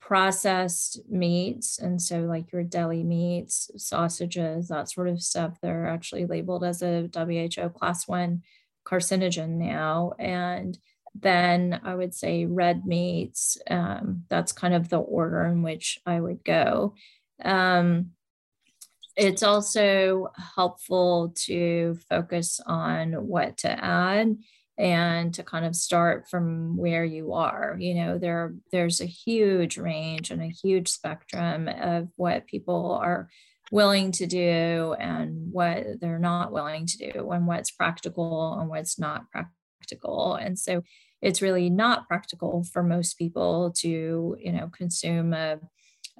[0.00, 5.58] Processed meats and so like your deli meats sausages that sort of stuff.
[5.60, 8.42] They're actually labeled as a WHO class one
[8.86, 10.12] carcinogen now.
[10.18, 10.78] And
[11.20, 13.58] then I would say red meats.
[13.70, 16.94] Um, that's kind of the order in which I would go.
[17.44, 18.10] Um,
[19.16, 24.36] it's also helpful to focus on what to add
[24.78, 29.76] and to kind of start from where you are you know there there's a huge
[29.76, 33.28] range and a huge spectrum of what people are
[33.72, 39.00] willing to do and what they're not willing to do and what's practical and what's
[39.00, 40.82] not practical and so
[41.20, 45.58] it's really not practical for most people to you know consume a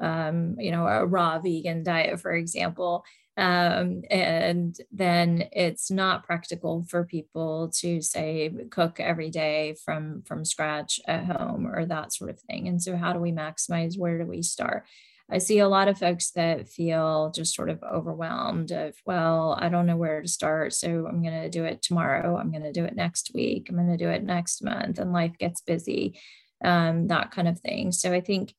[0.00, 3.04] um, you know a raw vegan diet for example.
[3.36, 10.44] Um, and then it's not practical for people to say cook every day from from
[10.44, 12.66] scratch at home or that sort of thing.
[12.66, 13.96] And so how do we maximize?
[13.96, 14.86] Where do we start
[15.30, 19.68] i see a lot of folks that feel just sort of overwhelmed of well i
[19.68, 22.72] don't know where to start so i'm going to do it tomorrow i'm going to
[22.72, 26.18] do it next week i'm going to do it next month and life gets busy
[26.64, 27.92] um, that kind of thing.
[27.92, 28.54] So i think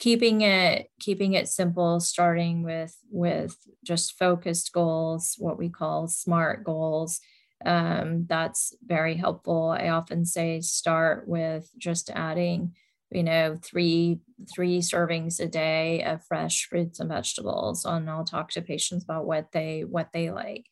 [0.00, 6.64] keeping it keeping it simple starting with with just focused goals what we call smart
[6.64, 7.20] goals
[7.64, 9.70] um, that's very helpful.
[9.70, 12.74] I often say start with just adding
[13.14, 14.20] you know three
[14.52, 19.26] three servings a day of fresh fruits and vegetables and i'll talk to patients about
[19.26, 20.66] what they what they like.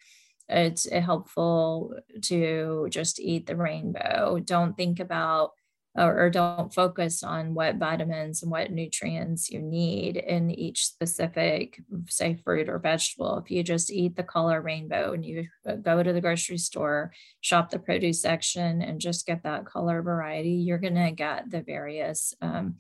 [0.48, 4.40] It's eh, helpful to just eat the rainbow.
[4.44, 5.52] Don't think about
[5.94, 11.82] or, or, don't focus on what vitamins and what nutrients you need in each specific,
[12.08, 13.36] say, fruit or vegetable.
[13.38, 17.12] If you just eat the color rainbow and you uh, go to the grocery store,
[17.42, 21.60] shop the produce section, and just get that color variety, you're going to get the
[21.60, 22.76] various um,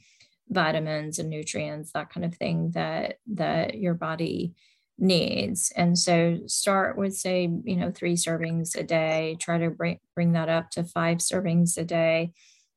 [0.48, 4.54] vitamins and nutrients, that kind of thing that that your body
[4.98, 5.70] needs.
[5.76, 10.32] And so start with say, you know, three servings a day, try to bring bring
[10.32, 12.32] that up to five servings a day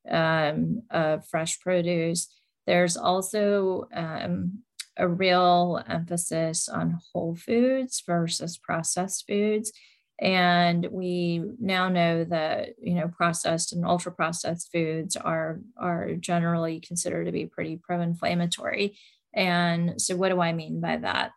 [0.09, 2.27] um, of fresh produce.
[2.67, 4.63] There's also um,
[4.97, 9.71] a real emphasis on whole foods versus processed foods.
[10.19, 16.79] And we now know that you know processed and ultra processed foods are are generally
[16.79, 18.97] considered to be pretty pro-inflammatory.
[19.33, 21.31] And so, what do I mean by that?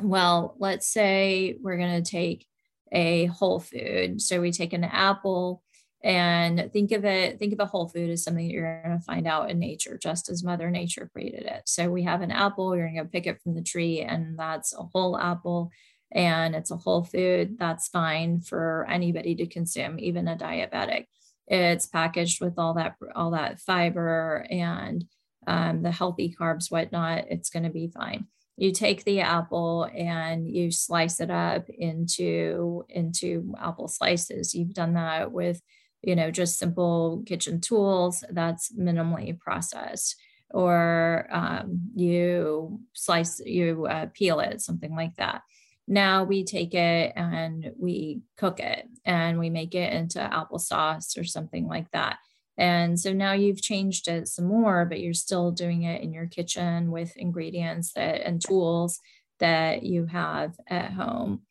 [0.00, 2.46] Well, let's say we're going to take
[2.92, 4.22] a whole food.
[4.22, 5.62] So we take an apple
[6.04, 9.04] and think of it think of a whole food as something that you're going to
[9.04, 11.62] find out in nature just as mother nature created it.
[11.66, 14.72] So we have an apple you're going to pick it from the tree and that's
[14.74, 15.70] a whole apple
[16.12, 17.58] and it's a whole food.
[17.58, 21.06] That's fine for anybody to consume even a diabetic.
[21.46, 25.04] It's packaged with all that all that fiber and
[25.46, 28.26] um, the healthy carbs whatnot it's going to be fine.
[28.56, 34.54] You take the apple and you slice it up into into apple slices.
[34.54, 35.60] You've done that with
[36.02, 40.16] you know, just simple kitchen tools that's minimally processed,
[40.50, 45.42] or um, you slice, you uh, peel it, something like that.
[45.86, 51.24] Now we take it and we cook it and we make it into applesauce or
[51.24, 52.18] something like that.
[52.58, 56.26] And so now you've changed it some more, but you're still doing it in your
[56.26, 59.00] kitchen with ingredients that and tools
[59.38, 61.42] that you have at home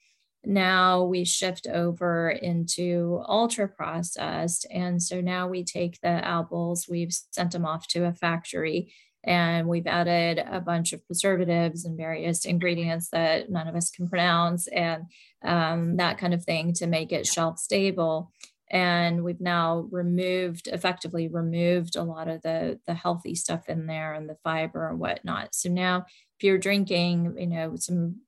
[0.47, 4.65] now we shift over into ultra processed.
[4.71, 8.93] And so now we take the apples, we've sent them off to a factory,
[9.25, 14.07] and we've added a bunch of preservatives and various ingredients that none of us can
[14.07, 15.03] pronounce and
[15.43, 18.31] um, that kind of thing to make it shelf stable.
[18.71, 24.13] And we've now removed, effectively removed a lot of the, the healthy stuff in there
[24.13, 25.55] and the fiber and whatnot.
[25.55, 26.05] So now
[26.38, 28.21] if you're drinking, you know, some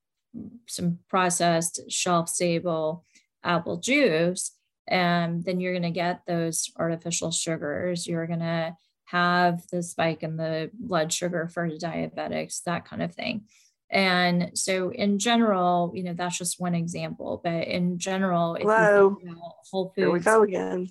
[0.68, 3.04] some processed shelf stable
[3.44, 4.52] apple juice
[4.90, 8.08] and then you're going to get those artificial sugars.
[8.08, 13.14] You're going to have the spike in the blood sugar for diabetics that kind of
[13.14, 13.44] thing.
[13.92, 19.18] And so in general you know that's just one example but in general if Hello.
[19.24, 19.36] you
[19.72, 20.90] whole foods Here we go again.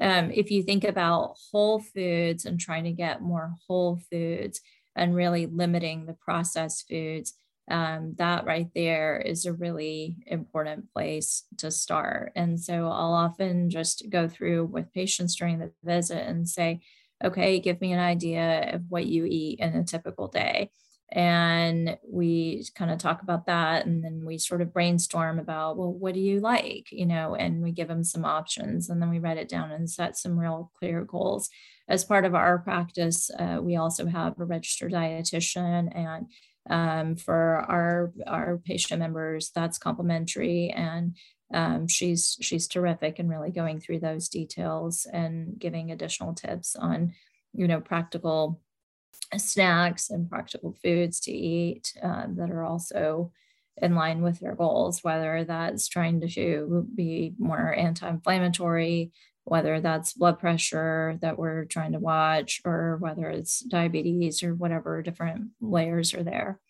[0.00, 4.60] Um, if you think about whole foods and trying to get more whole foods
[4.96, 7.34] and really limiting the processed foods,
[7.70, 12.32] um, that right there is a really important place to start.
[12.36, 16.80] And so I'll often just go through with patients during the visit and say,
[17.24, 20.70] okay, give me an idea of what you eat in a typical day.
[21.10, 23.86] And we kind of talk about that.
[23.86, 26.88] And then we sort of brainstorm about, well, what do you like?
[26.90, 29.88] You know, and we give them some options and then we write it down and
[29.88, 31.48] set some real clear goals
[31.88, 36.26] as part of our practice, uh, we also have a registered dietitian and
[36.68, 41.16] um, for our our patient members, that's complimentary and
[41.54, 47.12] um, she's she's terrific and really going through those details and giving additional tips on
[47.52, 48.60] you know practical
[49.36, 53.32] snacks and practical foods to eat uh, that are also
[53.78, 59.12] in line with their goals, whether that's trying to be more anti-inflammatory,
[59.46, 65.02] whether that's blood pressure that we're trying to watch or whether it's diabetes or whatever
[65.02, 66.60] different layers are there.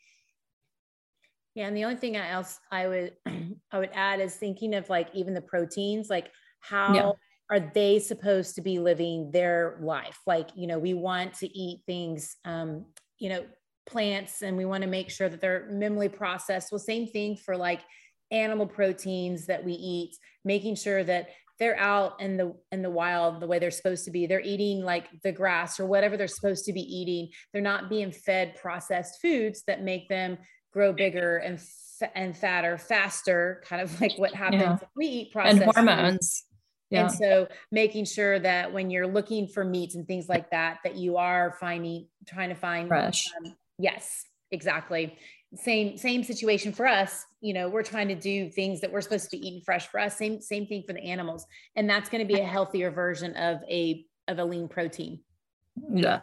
[1.55, 3.17] Yeah, and the only thing else I would
[3.73, 7.13] I would add is thinking of like even the proteins, like how yeah.
[7.51, 10.21] are they supposed to be living their life?
[10.27, 12.85] Like, you know, we want to eat things um,
[13.19, 13.45] you know,
[13.87, 16.71] plants and we want to make sure that they're minimally processed.
[16.71, 17.81] Well, same thing for like
[18.31, 23.41] animal proteins that we eat, making sure that they're out in the in the wild
[23.41, 26.65] the way they're supposed to be they're eating like the grass or whatever they're supposed
[26.65, 30.39] to be eating they're not being fed processed foods that make them
[30.73, 31.61] grow bigger and
[32.15, 34.75] and fatter faster kind of like what happens yeah.
[34.75, 36.45] if we eat processed and hormones
[36.89, 37.01] yeah.
[37.01, 40.95] And so making sure that when you're looking for meats and things like that, that
[40.95, 43.27] you are finding, trying to find fresh.
[43.45, 45.19] Um, yes, exactly
[45.57, 47.25] same same situation for us.
[47.41, 50.01] You know we're trying to do things that we're supposed to be eating fresh for
[50.01, 50.17] us.
[50.17, 51.47] Same same thing for the animals.
[51.75, 55.21] And that's going to be a healthier version of a of a lean protein.
[55.93, 56.21] Yeah.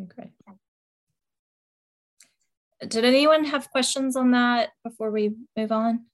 [0.00, 0.30] Okay.
[2.86, 6.06] Did anyone have questions on that before we move on?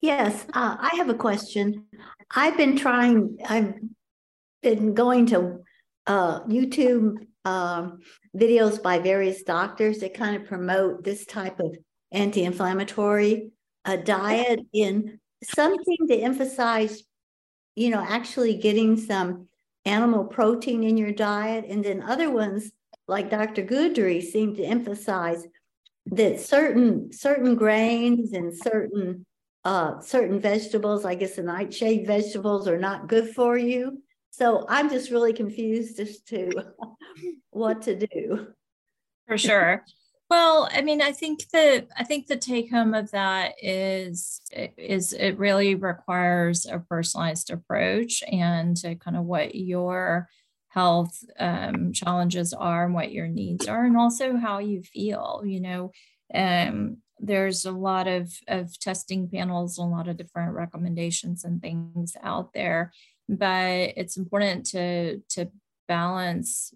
[0.00, 1.86] Yes uh, i have a question.
[2.34, 3.74] I've been trying i've
[4.62, 5.60] been going to
[6.06, 8.00] uh, youtube um,
[8.36, 11.76] videos by various doctors that kind of promote this type of
[12.12, 13.50] anti-inflammatory
[13.84, 17.02] uh, diet in something to emphasize,
[17.76, 19.48] you know, actually getting some
[19.84, 21.66] animal protein in your diet.
[21.68, 22.70] And then other ones
[23.06, 23.62] like Dr.
[23.62, 25.46] Gundry seem to emphasize
[26.06, 29.24] that certain certain grains and certain
[29.64, 34.02] uh, certain vegetables, I guess the nightshade vegetables are not good for you.
[34.36, 36.50] So I'm just really confused as to
[37.50, 38.48] what to do.
[39.28, 39.84] For sure.
[40.28, 44.40] Well, I mean, I think that I think the take home of that is
[44.76, 50.28] is it really requires a personalized approach and kind of what your
[50.68, 55.42] health um, challenges are and what your needs are, and also how you feel.
[55.44, 55.92] You know,
[56.34, 62.16] um, there's a lot of of testing panels, a lot of different recommendations and things
[62.20, 62.90] out there
[63.28, 65.50] but it's important to to
[65.86, 66.72] balance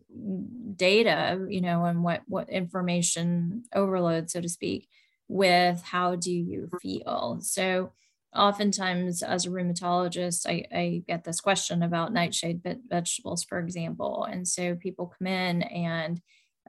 [0.76, 4.88] data you know and what what information overload so to speak
[5.28, 7.38] with how do you feel.
[7.42, 7.92] So
[8.34, 14.26] oftentimes as a rheumatologist I, I get this question about nightshade vegetables for example.
[14.30, 16.20] And so people come in and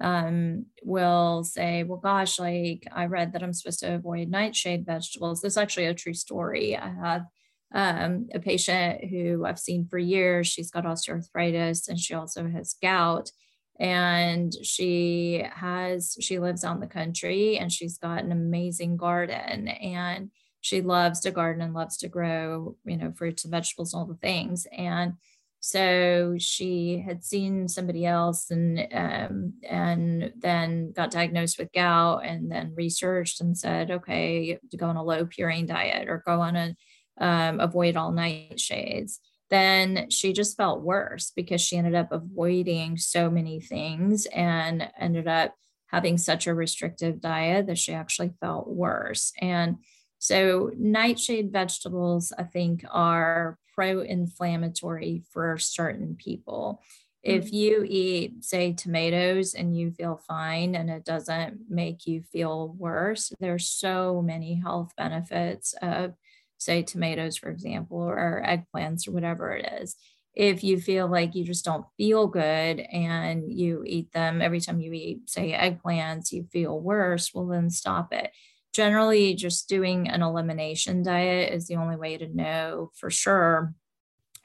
[0.01, 5.41] um, will say well gosh like i read that i'm supposed to avoid nightshade vegetables.
[5.41, 6.77] This is actually a true story.
[6.77, 7.25] I have
[7.73, 10.47] um, a patient who I've seen for years.
[10.47, 13.31] She's got osteoarthritis and she also has gout.
[13.79, 20.31] And she has, she lives in the country and she's got an amazing garden and
[20.61, 24.05] she loves to garden and loves to grow, you know, fruits and vegetables and all
[24.05, 24.67] the things.
[24.77, 25.13] And
[25.61, 32.49] so she had seen somebody else and um, and then got diagnosed with gout and
[32.51, 36.55] then researched and said, okay, to go on a low purine diet or go on
[36.55, 36.75] a
[37.19, 43.29] um, avoid all nightshades then she just felt worse because she ended up avoiding so
[43.29, 45.55] many things and ended up
[45.87, 49.33] having such a restrictive diet that she actually felt worse.
[49.41, 49.77] And
[50.19, 56.81] so, nightshade vegetables, I think, are pro inflammatory for certain people.
[57.23, 57.55] If mm-hmm.
[57.55, 63.33] you eat, say, tomatoes and you feel fine and it doesn't make you feel worse,
[63.39, 66.13] there's so many health benefits of
[66.59, 69.95] say tomatoes, for example, or eggplants or whatever it is.
[70.35, 74.79] If you feel like you just don't feel good and you eat them every time
[74.79, 78.31] you eat, say, eggplants, you feel worse, well, then stop it.
[78.71, 83.73] Generally, just doing an elimination diet is the only way to know for sure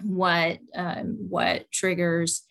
[0.02, 2.42] what um, what triggers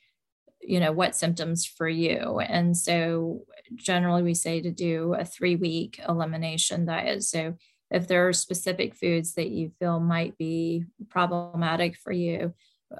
[0.61, 3.41] you know what symptoms for you and so
[3.75, 7.55] generally we say to do a three week elimination diet so
[7.93, 12.53] if there are specific foods that you feel might be problematic for you,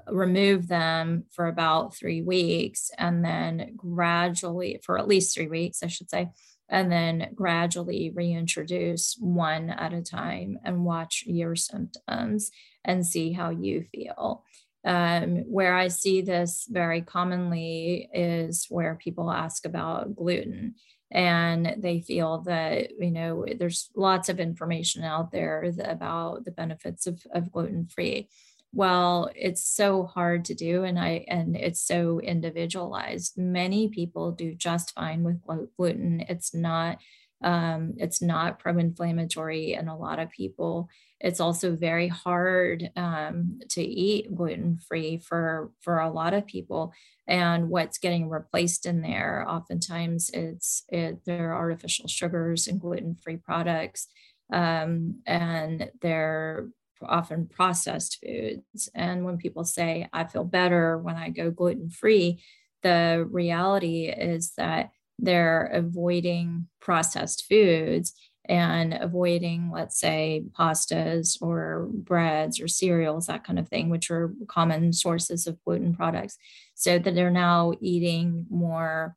[0.08, 5.88] remove them for about three weeks and then gradually, for at least three weeks, I
[5.88, 6.29] should say,
[6.69, 12.51] and then gradually reintroduce one at a time and watch your symptoms
[12.86, 14.43] and see how you feel.
[14.86, 20.75] Um, where I see this very commonly is where people ask about gluten
[21.14, 27.08] and they feel that you know there's lots of information out there about the benefits
[27.08, 28.28] of, of gluten free
[28.74, 33.38] well it's so hard to do and i and it's so individualized.
[33.38, 35.42] Many people do just fine with
[35.78, 36.26] gluten.
[36.28, 36.98] It's not
[37.44, 40.89] Um, it's not pro inflammatory in a lot of people.
[41.19, 46.94] It's also very hard um, to eat gluten free for, for a lot of people.
[47.27, 53.15] And what's getting replaced in there, oftentimes, it's it, there are artificial sugars and gluten
[53.15, 54.08] free products.
[54.52, 56.67] Um, and they're
[57.06, 58.89] often processed foods.
[58.94, 62.41] And when people say, I feel better when I go gluten free,
[62.81, 68.14] the reality is that they're avoiding processed foods
[68.46, 74.34] and avoiding, let's say, pastas or breads or cereals, that kind of thing, which are
[74.48, 76.38] common sources of gluten products.
[76.76, 79.16] So that they're now eating more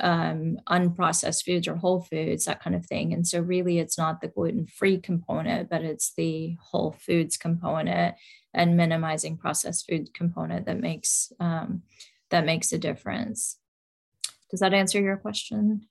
[0.00, 3.14] um, unprocessed foods or whole foods, that kind of thing.
[3.14, 8.16] And so, really, it's not the gluten free component, but it's the whole foods component
[8.52, 11.82] and minimizing processed food component that makes um,
[12.30, 13.58] that makes a difference.
[14.50, 15.88] Does that answer your question?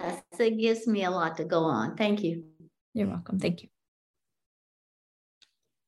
[0.00, 1.96] Yes, it gives me a lot to go on.
[1.96, 2.44] Thank you.
[2.94, 3.38] You're welcome.
[3.38, 3.68] Thank you.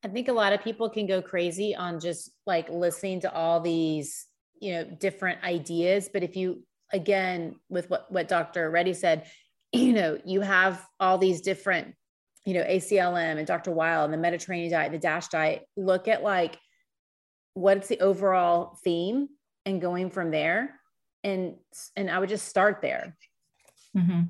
[0.04, 3.60] I think a lot of people can go crazy on just like listening to all
[3.60, 4.26] these,
[4.60, 6.10] you know, different ideas.
[6.12, 8.68] But if you, again, with what, what Dr.
[8.70, 9.26] Reddy said,
[9.72, 11.94] you know, you have all these different,
[12.44, 13.70] you know, ACLM and Dr.
[13.70, 16.58] Weil and the Mediterranean diet, the DASH diet, look at like
[17.54, 19.28] what's the overall theme
[19.64, 20.80] and going from there.
[21.24, 21.54] And,
[21.96, 23.16] and I would just start there.
[23.96, 24.22] Mm-hmm.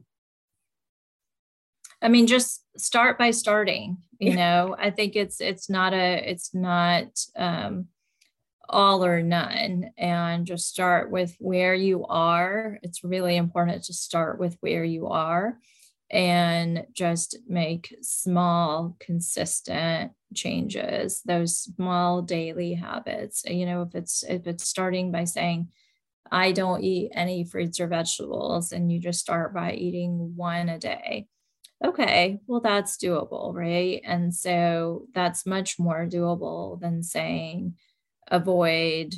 [2.03, 3.99] I mean, just start by starting.
[4.18, 7.86] You know, I think it's it's not a it's not um,
[8.68, 12.78] all or none, and just start with where you are.
[12.82, 15.59] It's really important to start with where you are,
[16.11, 21.22] and just make small, consistent changes.
[21.24, 23.45] Those small daily habits.
[23.45, 25.68] You know, if it's if it's starting by saying,
[26.32, 30.78] I don't eat any fruits or vegetables, and you just start by eating one a
[30.78, 31.26] day.
[31.84, 34.00] Okay, well, that's doable, right?
[34.04, 37.74] And so that's much more doable than saying
[38.30, 39.14] avoid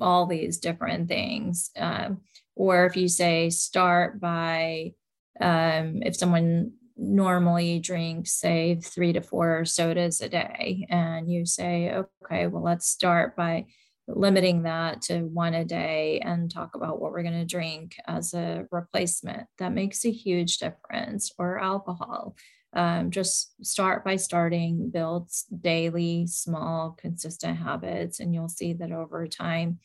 [0.00, 1.70] all these different things.
[1.76, 2.22] Um,
[2.56, 4.94] or if you say start by,
[5.40, 11.92] um, if someone normally drinks, say, three to four sodas a day, and you say,
[12.24, 13.66] okay, well, let's start by
[14.08, 18.34] limiting that to one a day and talk about what we're going to drink as
[18.34, 19.46] a replacement.
[19.58, 21.32] That makes a huge difference.
[21.38, 22.34] Or alcohol.
[22.74, 25.30] Um, just start by starting, build
[25.60, 29.78] daily, small, consistent habits, and you'll see that over time,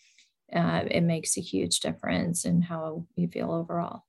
[0.53, 4.03] uh, it makes a huge difference in how you feel overall.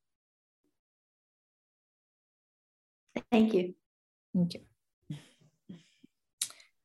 [3.31, 3.75] Thank you.
[4.35, 4.61] Thank you.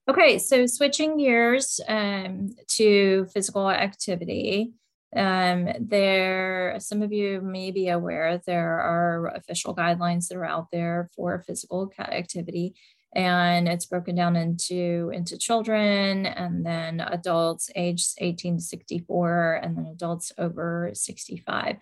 [0.10, 4.74] Okay, so switching gears um, to physical activity.
[5.16, 10.72] Um, there, some of you may be aware there are official guidelines that are out
[10.72, 12.74] there for physical activity,
[13.14, 19.78] and it's broken down into into children and then adults aged 18 to 64, and
[19.78, 21.76] then adults over 65.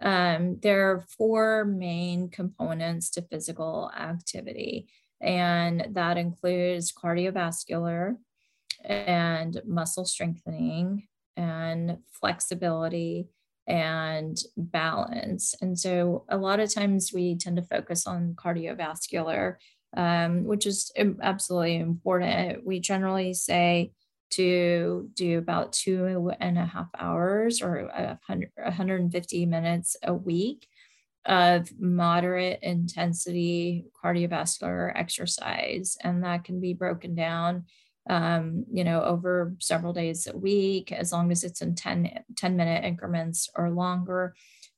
[0.00, 4.86] Um, there are four main components to physical activity
[5.24, 8.16] and that includes cardiovascular
[8.84, 13.28] and muscle strengthening and flexibility
[13.66, 15.54] and balance.
[15.62, 19.56] And so a lot of times we tend to focus on cardiovascular,
[19.96, 22.66] um, which is absolutely important.
[22.66, 23.92] We generally say
[24.32, 27.90] to do about two and a half hours or
[28.28, 30.68] 100, 150 minutes a week
[31.26, 35.96] of moderate intensity cardiovascular exercise.
[36.02, 37.64] And that can be broken down,
[38.08, 42.56] um, you know, over several days a week, as long as it's in 10, 10
[42.56, 44.34] minute increments or longer.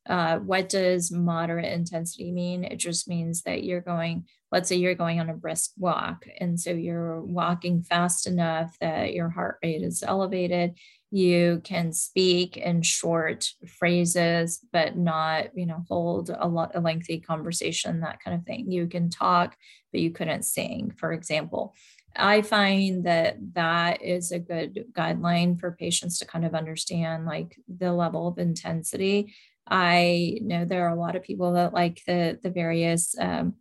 [0.08, 2.62] Uh, what does moderate intensity mean?
[2.62, 6.26] It just means that you're going, let's say you're going on a brisk walk.
[6.38, 10.78] And so you're walking fast enough that your heart rate is elevated
[11.10, 17.20] you can speak in short phrases but not you know hold a lot a lengthy
[17.20, 18.70] conversation that kind of thing.
[18.70, 19.56] You can talk
[19.92, 21.74] but you couldn't sing for example.
[22.18, 27.56] I find that that is a good guideline for patients to kind of understand like
[27.68, 29.34] the level of intensity.
[29.68, 33.54] I know there are a lot of people that like the the various um,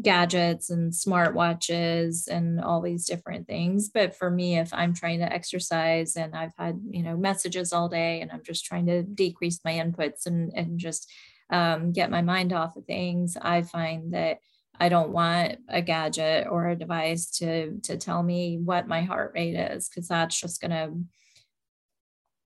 [0.00, 3.88] gadgets and smartwatches and all these different things.
[3.88, 7.88] But for me if i'm trying to exercise and i've had you know messages all
[7.88, 11.10] day and i'm just trying to decrease my inputs and and just
[11.50, 14.38] um, get my mind off of things i find that
[14.78, 19.32] i don't want a gadget or a device to to tell me what my heart
[19.34, 20.92] rate is because that's just going to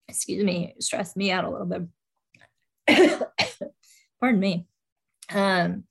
[0.09, 1.89] excuse me stress me out a little
[2.87, 3.23] bit.
[4.21, 4.67] Pardon me.
[5.33, 5.85] Um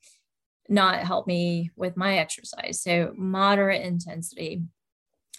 [0.70, 2.80] not help me with my exercise.
[2.80, 4.62] So moderate intensity,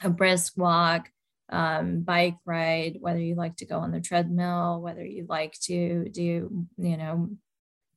[0.03, 1.09] a brisk walk,
[1.49, 6.09] um, bike ride, whether you like to go on the treadmill, whether you like to
[6.09, 7.29] do, you know,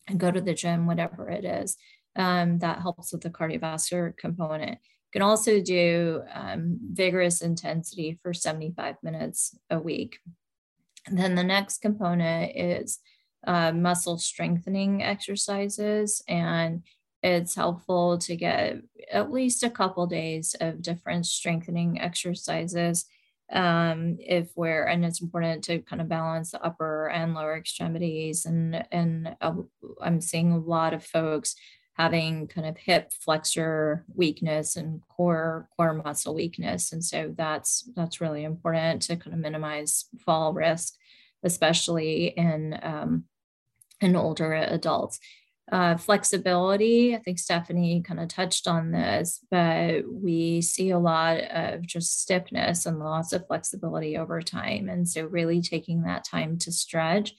[0.06, 1.76] and go to the gym, whatever it is,
[2.16, 4.72] um, that helps with the cardiovascular component.
[4.72, 10.18] You can also do um, vigorous intensity for 75 minutes a week.
[11.06, 13.00] And then the next component is
[13.46, 16.22] uh, muscle strengthening exercises.
[16.28, 16.82] And
[17.24, 23.06] it's helpful to get at least a couple days of different strengthening exercises
[23.50, 28.44] um, if we're and it's important to kind of balance the upper and lower extremities.
[28.44, 29.54] And and uh,
[30.02, 31.56] i'm seeing a lot of folks
[31.94, 36.92] having kind of hip flexor weakness and core core muscle weakness.
[36.92, 40.94] And so that's that's really important to kind of minimize fall risk
[41.42, 43.24] especially in um,
[44.00, 45.20] in older adults
[45.72, 51.38] uh, flexibility, I think Stephanie kind of touched on this, but we see a lot
[51.38, 54.90] of just stiffness and loss of flexibility over time.
[54.90, 57.32] And so, really taking that time to stretch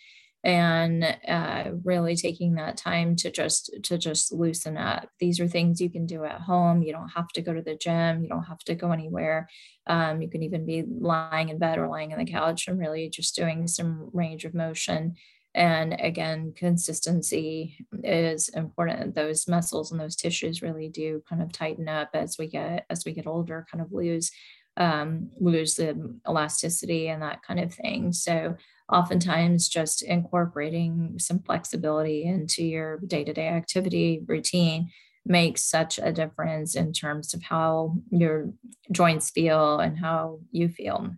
[0.43, 5.09] and uh, really taking that time to just to just loosen up.
[5.19, 6.83] These are things you can do at home.
[6.83, 8.21] You don't have to go to the gym.
[8.23, 9.49] You don't have to go anywhere.
[9.87, 13.09] Um, you can even be lying in bed or lying on the couch and really
[13.09, 15.15] just doing some range of motion
[15.55, 19.15] and again, consistency is important.
[19.15, 23.05] Those muscles and those tissues really do kind of tighten up as we get as
[23.05, 24.31] we get older, kind of lose
[24.77, 28.11] um, lose the elasticity and that kind of thing.
[28.11, 28.57] So
[28.91, 34.91] oftentimes just incorporating some flexibility into your day-to-day activity routine
[35.25, 38.51] makes such a difference in terms of how your
[38.91, 41.15] joints feel and how you feel.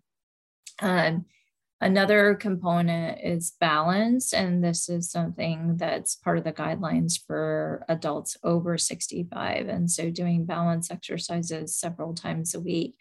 [0.79, 1.25] Um,
[1.79, 8.35] Another component is balance, and this is something that's part of the guidelines for adults
[8.43, 9.67] over 65.
[9.67, 12.97] And so, doing balance exercises several times a week.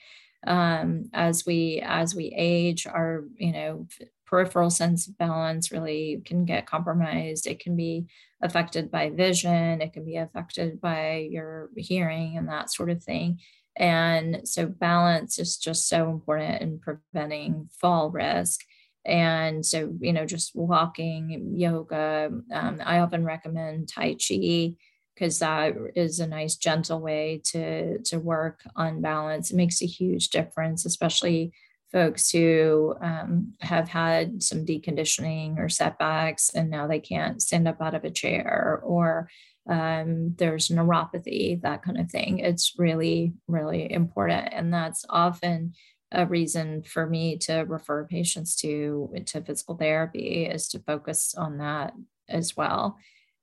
[0.46, 3.86] Um, as we as we age, our you know
[4.26, 7.46] peripheral sense of balance really can get compromised.
[7.46, 8.06] It can be
[8.42, 9.80] affected by vision.
[9.80, 13.40] It can be affected by your hearing and that sort of thing.
[13.76, 18.60] And so balance is just so important in preventing fall risk.
[19.04, 22.30] And so, you know, just walking, yoga.
[22.52, 24.74] Um, I often recommend Tai Chi
[25.14, 29.50] because that is a nice, gentle way to to work on balance.
[29.50, 31.52] It makes a huge difference, especially
[31.92, 37.80] folks who um, have had some deconditioning or setbacks and now they can't stand up
[37.80, 39.28] out of a chair or
[39.68, 42.38] um, there's neuropathy, that kind of thing.
[42.38, 44.48] It's really, really important.
[44.52, 45.74] And that's often
[46.12, 51.58] a reason for me to refer patients to, to physical therapy is to focus on
[51.58, 51.94] that
[52.28, 52.98] as well.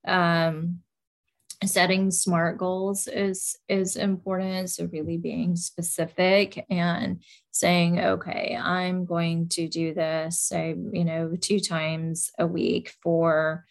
[0.07, 0.80] Um,
[1.65, 9.47] setting smart goals is is important so really being specific and saying okay i'm going
[9.47, 13.65] to do this say you know two times a week for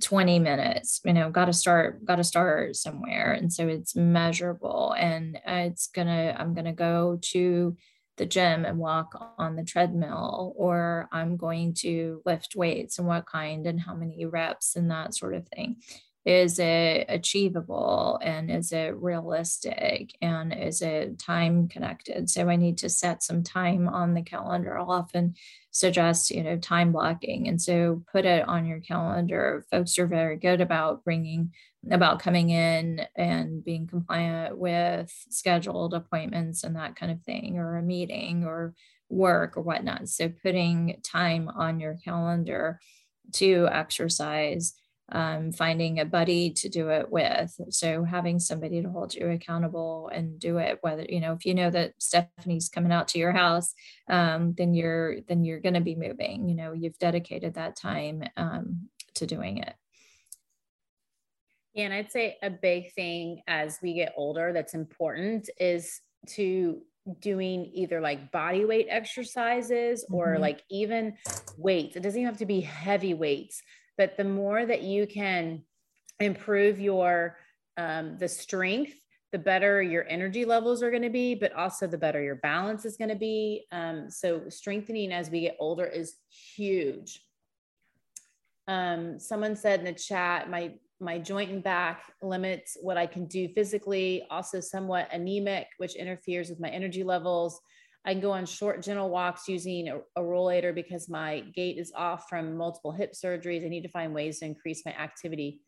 [0.00, 3.32] 20 minutes you know got to start got to start somewhere.
[3.32, 7.76] And so it's measurable and it's gonna i'm gonna go to
[8.16, 13.24] the gym and walk on the treadmill or i'm going to lift weights and what
[13.24, 15.76] kind and how many reps and that sort of thing
[16.24, 22.28] is it achievable and is it realistic and is it time connected?
[22.28, 24.78] So i need to set some time on the calendar.
[24.78, 25.34] I'll often
[25.70, 27.48] suggest you know time blocking.
[27.48, 29.64] And so put it on your calendar.
[29.70, 31.52] Folks are very good about bringing
[31.90, 37.76] about coming in and being compliant with scheduled appointments and that kind of thing or
[37.76, 38.74] a meeting or
[39.08, 40.08] work or whatnot.
[40.08, 42.78] So putting time on your calendar
[43.32, 44.74] to exercise
[45.12, 47.58] um, finding a buddy to do it with.
[47.70, 51.54] So having somebody to hold you accountable and do it, whether you know if you
[51.54, 53.74] know that Stephanie's coming out to your house,
[54.08, 56.48] um, then you're then you're going to be moving.
[56.48, 59.74] You know you've dedicated that time um, to doing it.
[61.74, 66.00] Yeah, and I'd say a big thing as we get older that's important is
[66.30, 66.82] to
[67.20, 70.42] doing either like body weight exercises or mm-hmm.
[70.42, 71.14] like even
[71.56, 71.96] weights.
[71.96, 73.62] It doesn't even have to be heavy weights
[74.00, 75.62] but the more that you can
[76.20, 77.36] improve your
[77.76, 78.94] um, the strength
[79.30, 82.86] the better your energy levels are going to be but also the better your balance
[82.86, 83.66] is going to be.
[83.70, 86.14] Um, so strengthening as we get older is
[86.56, 87.20] huge.
[88.66, 93.24] Um, someone said in the chat my my joint and back limits what i can
[93.26, 97.60] do physically also somewhat anemic which interferes with my energy levels
[98.06, 101.92] I can go on short, gentle walks using a, a rollator because my gait is
[101.94, 103.64] off from multiple hip surgeries.
[103.64, 105.60] I need to find ways to increase my activity.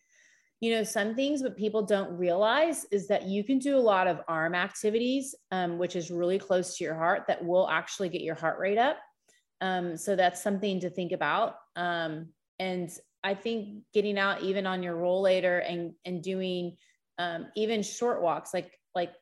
[0.63, 4.07] you know, some things what people don't realize is that you can do a lot
[4.07, 8.23] of arm activities, um, which is really close to your heart, that will actually get
[8.23, 8.97] your heart rate up.
[9.61, 11.57] Um, so that's something to think about.
[11.75, 12.29] Um,
[12.61, 12.89] and
[13.25, 16.77] I think getting out even on your rollator and and doing
[17.19, 19.13] um, even short walks, like like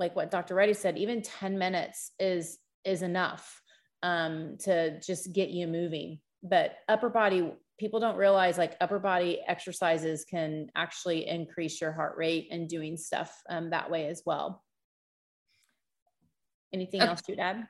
[0.00, 0.56] like what Dr.
[0.56, 3.60] Reddy said, even 10 minutes is is enough
[4.02, 6.18] um, to just get you moving.
[6.42, 12.16] But upper body people don't realize like upper body exercises can actually increase your heart
[12.16, 14.62] rate and doing stuff um, that way as well.
[16.72, 17.08] Anything okay.
[17.08, 17.66] else to add?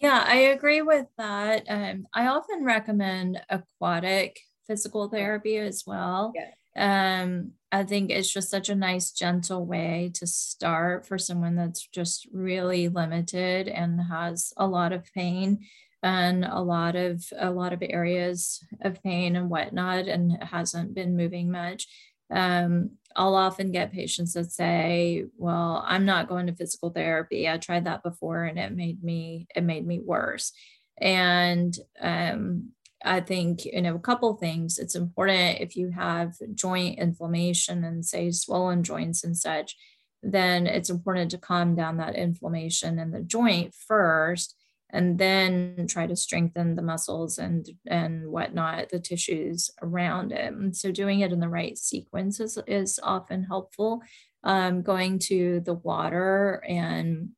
[0.00, 1.64] Yeah, I agree with that.
[1.68, 6.32] Um, I often recommend aquatic physical therapy as well.
[6.34, 7.22] Yeah.
[7.22, 11.86] Um, I think it's just such a nice, gentle way to start for someone that's
[11.86, 15.66] just really limited and has a lot of pain
[16.02, 21.16] and a lot of a lot of areas of pain and whatnot and hasn't been
[21.16, 21.86] moving much.
[22.30, 27.48] Um, i'll often get patients that say well i'm not going to physical therapy.
[27.48, 30.52] I tried that before and it made me it made me worse.
[31.00, 32.70] And um,
[33.04, 34.78] i think you know a couple things.
[34.78, 39.76] It's important if you have joint inflammation and say swollen joints and such
[40.22, 44.56] then it's important to calm down that inflammation in the joint first
[44.90, 50.76] and then try to strengthen the muscles and and whatnot the tissues around it and
[50.76, 54.02] so doing it in the right sequence is, is often helpful.
[54.44, 57.30] Um, going to the water and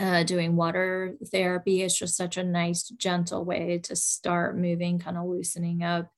[0.00, 5.18] uh, doing water therapy is just such a nice gentle way to start moving kind
[5.18, 6.10] of loosening up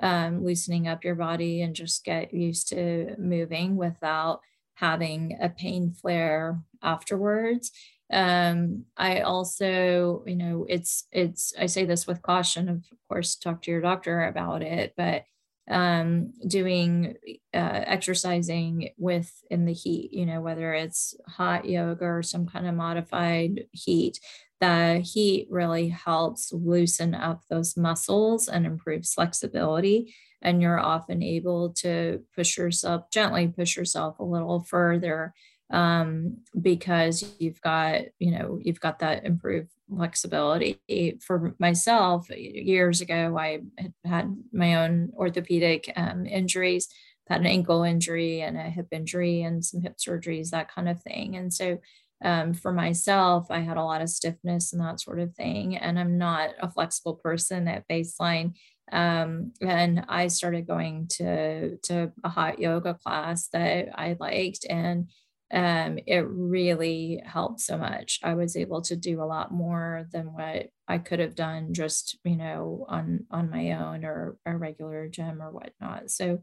[0.00, 4.40] um, loosening up your body and just get used to moving without
[4.74, 7.72] having a pain flare afterwards.
[8.10, 13.60] Um, i also you know it's it's i say this with caution of course talk
[13.62, 15.24] to your doctor about it but
[15.70, 17.14] um, doing
[17.54, 22.66] uh, exercising with in the heat you know whether it's hot yoga or some kind
[22.66, 24.18] of modified heat
[24.60, 30.14] the heat really helps loosen up those muscles and improves flexibility.
[30.42, 35.34] And you're often able to push yourself gently push yourself a little further
[35.70, 41.18] um, because you've got you know you've got that improved flexibility.
[41.20, 43.60] For myself years ago i
[44.04, 46.88] had my own orthopedic um, injuries
[47.28, 51.00] had an ankle injury and a hip injury and some hip surgeries that kind of
[51.02, 51.36] thing.
[51.36, 51.78] And so
[52.24, 56.00] um, for myself i had a lot of stiffness and that sort of thing and
[56.00, 58.54] i'm not a flexible person at baseline.
[58.90, 65.08] Um, and i started going to to a hot yoga class that i liked and
[65.50, 68.20] um, it really helped so much.
[68.22, 72.18] I was able to do a lot more than what I could have done just,
[72.24, 76.10] you know, on on my own or a regular gym or whatnot.
[76.10, 76.42] So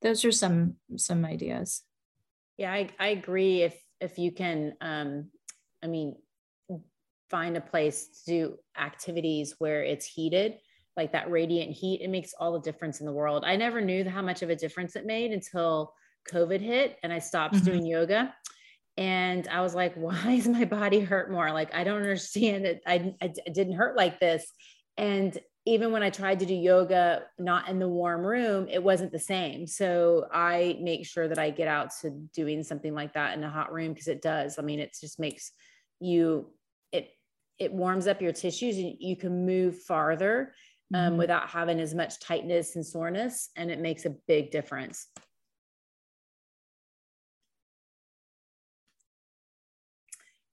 [0.00, 1.82] those are some some ideas.
[2.56, 3.62] Yeah, I, I agree.
[3.62, 5.30] If if you can um,
[5.82, 6.16] I mean,
[7.28, 10.58] find a place to do activities where it's heated,
[10.96, 13.44] like that radiant heat, it makes all the difference in the world.
[13.44, 15.92] I never knew how much of a difference it made until
[16.28, 17.64] COVID hit and I stopped mm-hmm.
[17.64, 18.34] doing yoga.
[18.96, 21.50] And I was like, why is my body hurt more?
[21.52, 22.82] Like, I don't understand it.
[22.86, 24.50] I, I, didn't hurt like this.
[24.96, 29.12] And even when I tried to do yoga, not in the warm room, it wasn't
[29.12, 29.66] the same.
[29.66, 33.50] So I make sure that I get out to doing something like that in a
[33.50, 34.58] hot room because it does.
[34.58, 35.52] I mean, it just makes
[36.00, 36.50] you,
[36.90, 37.10] it,
[37.58, 40.54] it warms up your tissues and you can move farther
[40.94, 41.18] um, mm-hmm.
[41.18, 43.50] without having as much tightness and soreness.
[43.54, 45.08] And it makes a big difference.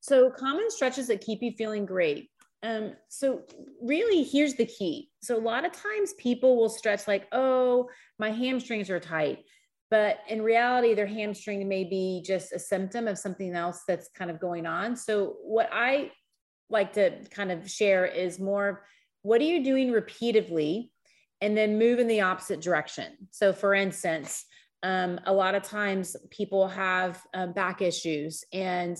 [0.07, 2.29] So common stretches that keep you feeling great.
[2.61, 3.41] Um, so
[3.81, 5.09] really here's the key.
[5.23, 7.89] So a lot of times people will stretch like, oh,
[8.19, 9.39] my hamstrings are tight.
[9.89, 14.29] But in reality, their hamstring may be just a symptom of something else that's kind
[14.29, 14.95] of going on.
[14.95, 16.11] So what I
[16.69, 18.85] like to kind of share is more
[19.23, 20.91] what are you doing repeatedly
[21.41, 23.27] and then move in the opposite direction.
[23.31, 24.45] So for instance,
[24.85, 28.43] um, a lot of times people have um, back issues.
[28.53, 28.95] And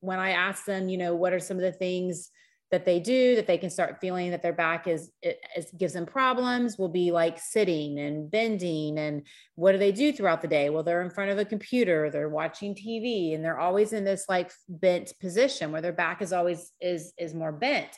[0.00, 2.30] when I ask them, you know, what are some of the things
[2.70, 5.92] that they do that they can start feeling that their back is it, it, gives
[5.92, 9.26] them problems will be like sitting and bending and
[9.56, 10.70] what do they do throughout the day?
[10.70, 14.24] Well they're in front of a computer they're watching tv and they're always in this
[14.28, 17.90] like bent position where their back is always is is more bent.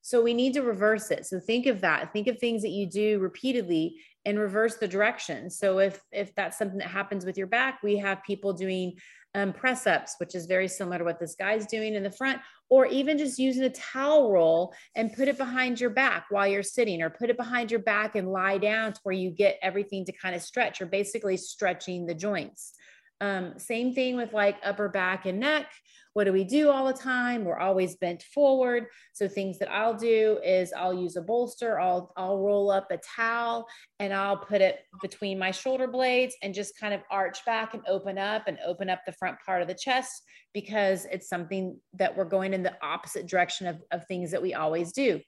[0.00, 1.26] So we need to reverse it.
[1.26, 2.12] So think of that.
[2.12, 5.48] Think of things that you do repeatedly and reverse the direction.
[5.48, 8.98] So if if that's something that happens with your back, we have people doing
[9.34, 12.40] um, press ups, which is very similar to what this guy's doing in the front,
[12.68, 16.62] or even just using a towel roll and put it behind your back while you're
[16.62, 20.04] sitting, or put it behind your back and lie down to where you get everything
[20.04, 20.78] to kind of stretch.
[20.78, 22.74] You're basically stretching the joints.
[23.20, 25.66] Um, same thing with like upper back and neck.
[26.14, 27.44] What do we do all the time?
[27.44, 28.86] We're always bent forward.
[29.12, 32.98] So things that I'll do is I'll use a bolster, I'll, I'll roll up a
[32.98, 33.66] towel
[34.00, 37.82] and I'll put it between my shoulder blades and just kind of arch back and
[37.86, 40.22] open up and open up the front part of the chest
[40.54, 44.54] because it's something that we're going in the opposite direction of, of things that we
[44.54, 45.20] always do.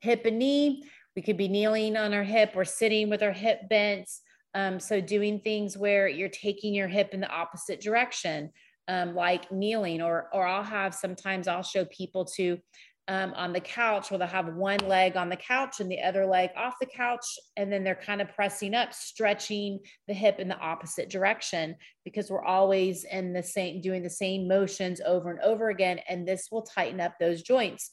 [0.00, 0.84] Hip and knee,
[1.16, 4.10] we could be kneeling on our hip or sitting with our hip bent.
[4.54, 8.50] Um, so doing things where you're taking your hip in the opposite direction,
[8.86, 12.58] um, like kneeling, or or I'll have sometimes I'll show people to
[13.08, 16.24] um, on the couch where they'll have one leg on the couch and the other
[16.24, 17.26] leg off the couch,
[17.56, 21.74] and then they're kind of pressing up, stretching the hip in the opposite direction
[22.04, 26.26] because we're always in the same doing the same motions over and over again, and
[26.26, 27.90] this will tighten up those joints,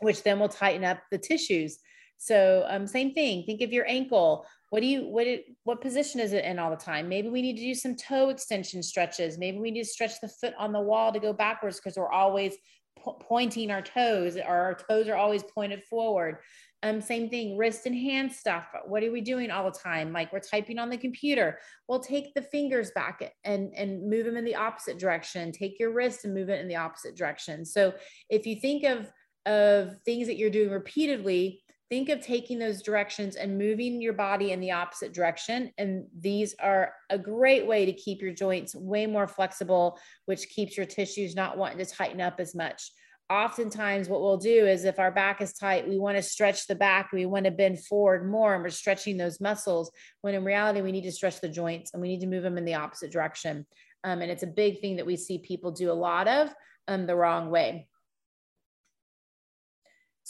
[0.00, 1.78] which then will tighten up the tissues.
[2.18, 3.44] So um, same thing.
[3.44, 6.70] Think of your ankle what do you what it, what position is it in all
[6.70, 7.06] the time?
[7.06, 9.36] Maybe we need to do some toe extension stretches.
[9.36, 12.10] Maybe we need to stretch the foot on the wall to go backwards because we're
[12.10, 12.54] always
[12.98, 16.38] po- pointing our toes or our toes are always pointed forward.
[16.82, 18.64] Um, same thing wrist and hand stuff.
[18.86, 20.10] What are we doing all the time?
[20.10, 21.58] Like we're typing on the computer.
[21.86, 25.52] Well take the fingers back and and move them in the opposite direction.
[25.52, 27.66] Take your wrist and move it in the opposite direction.
[27.66, 27.92] So
[28.30, 29.12] if you think of
[29.44, 31.61] of things that you're doing repeatedly
[31.92, 35.70] think of taking those directions and moving your body in the opposite direction.
[35.76, 40.74] And these are a great way to keep your joints way more flexible, which keeps
[40.74, 42.90] your tissues not wanting to tighten up as much.
[43.28, 46.74] Oftentimes, what we'll do is if our back is tight, we want to stretch the
[46.74, 49.90] back, we want to bend forward more, and we're stretching those muscles.
[50.22, 52.56] When in reality, we need to stretch the joints and we need to move them
[52.56, 53.66] in the opposite direction.
[54.02, 56.54] Um, and it's a big thing that we see people do a lot of
[56.88, 57.86] um, the wrong way.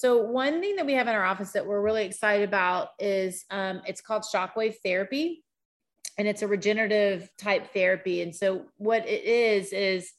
[0.02, 3.44] So one thing that we have in our office that we're really excited about is
[3.52, 5.44] um, it's called shockwave therapy,
[6.18, 8.20] and it's a regenerative type therapy.
[8.22, 10.10] And so what it is is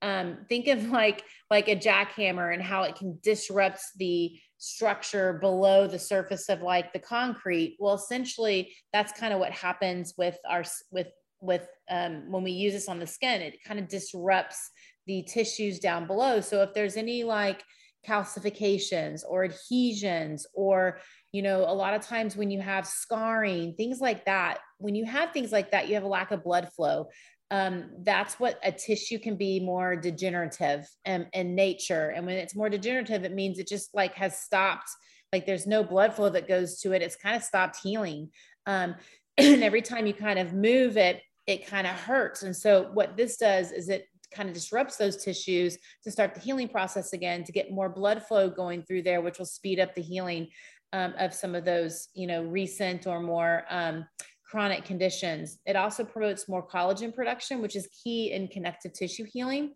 [0.00, 5.88] um, think of like like a jackhammer and how it can disrupt the structure below
[5.88, 7.76] the surface of like the concrete.
[7.80, 10.62] Well, essentially, that's kind of what happens with our
[10.92, 11.08] with
[11.40, 13.42] with um, when we use this on the skin.
[13.42, 14.70] It kind of disrupts
[15.08, 16.40] the tissues down below.
[16.40, 17.64] So if there's any like
[18.06, 20.98] calcifications or adhesions or
[21.32, 25.04] you know a lot of times when you have scarring things like that when you
[25.04, 27.08] have things like that you have a lack of blood flow.
[27.50, 32.08] Um, that's what a tissue can be more degenerative in, in nature.
[32.08, 34.88] And when it's more degenerative it means it just like has stopped
[35.32, 37.02] like there's no blood flow that goes to it.
[37.02, 38.30] It's kind of stopped healing.
[38.66, 38.94] Um,
[39.38, 42.42] and every time you kind of move it it kind of hurts.
[42.42, 46.40] And so what this does is it kind of disrupts those tissues to start the
[46.40, 49.94] healing process again to get more blood flow going through there which will speed up
[49.94, 50.48] the healing
[50.92, 54.06] um, of some of those you know recent or more um,
[54.44, 55.58] chronic conditions.
[55.64, 59.72] It also promotes more collagen production which is key in connective tissue healing.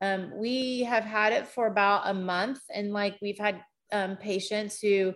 [0.00, 4.80] Um, we have had it for about a month and like we've had um, patients
[4.80, 5.14] who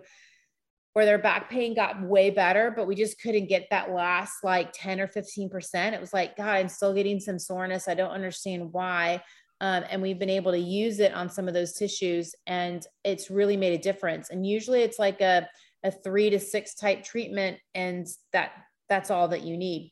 [0.95, 4.71] where their back pain got way better, but we just couldn't get that last like
[4.71, 5.91] 10 or 15%.
[5.91, 7.89] It was like, God, I'm still getting some soreness.
[7.89, 9.21] I don't understand why.
[9.59, 13.29] Um, and we've been able to use it on some of those tissues and it's
[13.29, 14.29] really made a difference.
[14.29, 15.49] And usually it's like a,
[15.83, 18.53] a three to six type treatment and that
[18.87, 19.91] that's all that you need.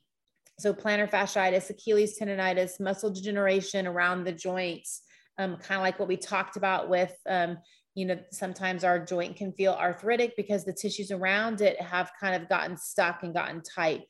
[0.58, 5.02] So plantar fasciitis, Achilles tendonitis, muscle degeneration around the joints,
[5.38, 7.58] um, kind of like what we talked about with um,
[7.96, 12.42] you know sometimes our joint can feel arthritic because the tissues around it have kind
[12.42, 14.02] of gotten stuck and gotten tight.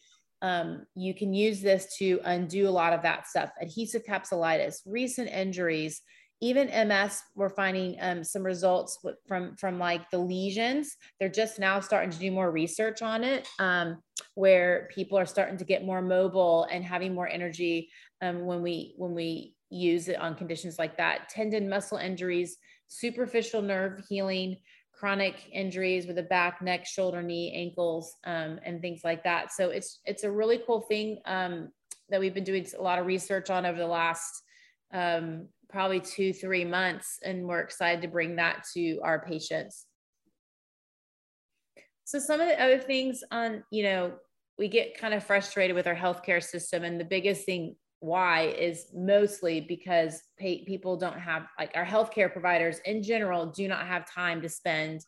[0.42, 3.50] Um, you can use this to undo a lot of that stuff.
[3.62, 6.02] Adhesive capsulitis recent injuries
[6.44, 10.98] even ms we're finding um, some results from from like the lesions.
[11.18, 14.00] They're just now starting to do more research on it um,
[14.36, 17.90] where people are starting to get more mobile and having more energy
[18.22, 21.30] um, when we when we use it on conditions like that.
[21.30, 22.58] Tendon muscle injuries
[23.00, 24.58] superficial nerve healing,
[24.91, 29.52] chronic injuries with the back, neck, shoulder, knee, ankles, um, and things like that.
[29.52, 31.70] So it's it's a really cool thing um,
[32.10, 34.44] that we've been doing a lot of research on over the last
[34.94, 39.86] um, probably two three months, and we're excited to bring that to our patients.
[42.06, 44.14] So some of the other things on you know
[44.60, 48.88] we get kind of frustrated with our healthcare system, and the biggest thing why is
[48.93, 54.12] mostly because pay, people don't have like our healthcare providers in general do not have
[54.12, 54.99] time to spend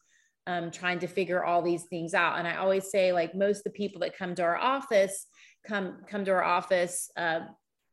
[0.47, 2.39] um, trying to figure all these things out.
[2.39, 5.27] And I always say, like most of the people that come to our office
[5.67, 7.41] come come to our office uh,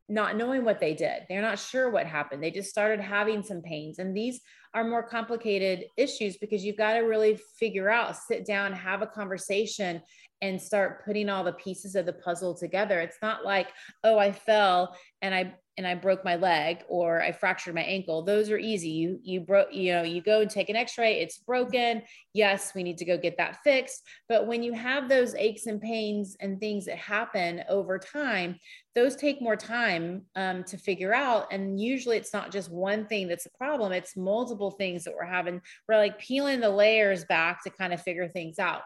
[0.09, 1.23] not knowing what they did.
[1.29, 2.41] They're not sure what happened.
[2.41, 3.99] They just started having some pains.
[3.99, 4.41] And these
[4.73, 9.07] are more complicated issues because you've got to really figure out, sit down, have a
[9.07, 10.01] conversation,
[10.43, 13.01] and start putting all the pieces of the puzzle together.
[13.01, 13.69] It's not like,
[14.05, 18.23] oh, I fell and I and I broke my leg or I fractured my ankle.
[18.23, 18.91] Those are easy.
[18.91, 22.03] You you broke, you know, you go and take an x-ray, it's broken.
[22.35, 24.03] Yes, we need to go get that fixed.
[24.29, 28.59] But when you have those aches and pains and things that happen over time,
[28.95, 31.47] those take more time um, to figure out.
[31.51, 35.25] And usually it's not just one thing that's a problem, it's multiple things that we're
[35.25, 35.63] having.
[35.89, 38.83] We're like peeling the layers back to kind of figure things out.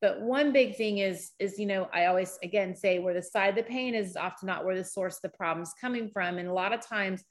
[0.00, 3.50] But one big thing is, is, you know, I always again say where the side
[3.50, 6.38] of the pain is often not where the source of the problem is coming from.
[6.38, 7.24] And a lot of times,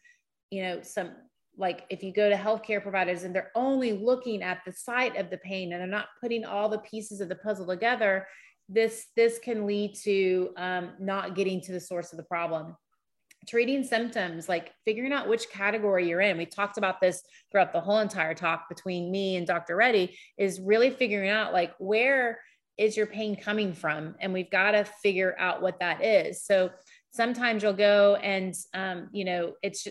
[0.51, 1.11] you know, some
[1.57, 5.29] like if you go to healthcare providers and they're only looking at the site of
[5.29, 8.27] the pain and they're not putting all the pieces of the puzzle together,
[8.69, 12.75] this this can lead to um, not getting to the source of the problem
[13.47, 17.79] treating symptoms like figuring out which category you're in we talked about this throughout the
[17.79, 22.39] whole entire talk between me and dr reddy is really figuring out like where
[22.77, 24.15] is your pain coming from?
[24.19, 26.43] And we've got to figure out what that is.
[26.43, 26.69] So
[27.11, 29.87] sometimes you'll go and, um, you know, it's,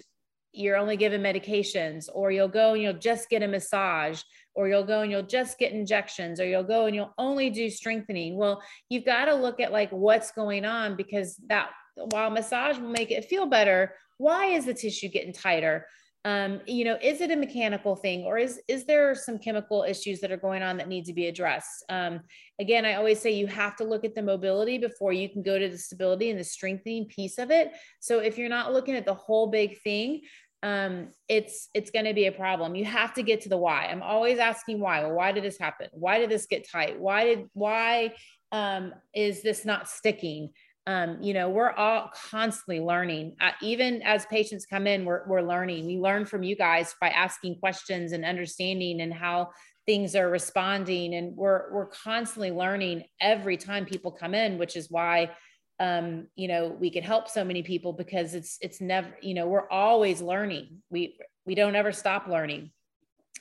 [0.53, 4.23] you're only given medications, or you'll go and you'll just get a massage,
[4.55, 7.69] or you'll go and you'll just get injections, or you'll go and you'll only do
[7.69, 8.39] strengthening.
[8.39, 12.89] Well, you've got to look at like what's going on because that while massage will
[12.89, 15.87] make it feel better, why is the tissue getting tighter?
[16.27, 20.21] Um, you know is it a mechanical thing or is is there some chemical issues
[20.21, 21.85] that are going on that need to be addressed?
[21.89, 22.21] Um,
[22.61, 25.59] again i always say you have to look at the mobility before you can go
[25.59, 27.73] to the stability and the strengthening piece of it.
[28.01, 30.23] So if you're not looking at the whole big thing
[30.63, 32.75] um, it's it's going to be a problem.
[32.75, 33.87] You have to get to the why.
[33.87, 35.03] I'm always asking why.
[35.03, 35.89] Well why did this happen?
[35.93, 36.99] Why did this get tight?
[36.99, 38.15] Why did why
[38.51, 40.51] um, is this not sticking
[40.87, 43.37] um, you know we're all constantly learning.
[43.41, 45.87] Uh, even as patients come in we're, we're learning.
[45.87, 49.51] We learn from you guys by asking questions and understanding and how
[49.85, 51.15] things are responding.
[51.15, 55.31] And we're we're constantly learning every time people come in which is why
[55.81, 59.49] um, you know we can help so many people because it's it's never you know
[59.49, 60.83] we're always learning.
[60.89, 62.71] We we don't ever stop learning.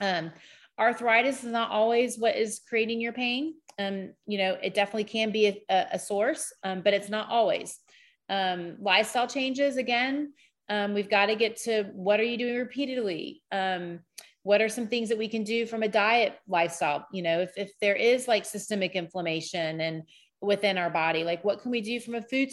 [0.02, 0.32] Um,
[0.80, 5.32] arthritis is not always what is creating your pain um, you know, it definitely can
[5.32, 7.80] be a, a source, um, but it's not always.
[8.30, 10.34] Um, lifestyle changes, again,
[10.70, 13.44] um, we've got to get to what are you doing repeatedly?
[13.52, 14.00] Um,
[14.44, 17.08] what are some things that we can do from a diet lifestyle?
[17.12, 20.04] You know, if, if there is like systemic inflammation and
[20.42, 22.50] within our body, like what can we do from a food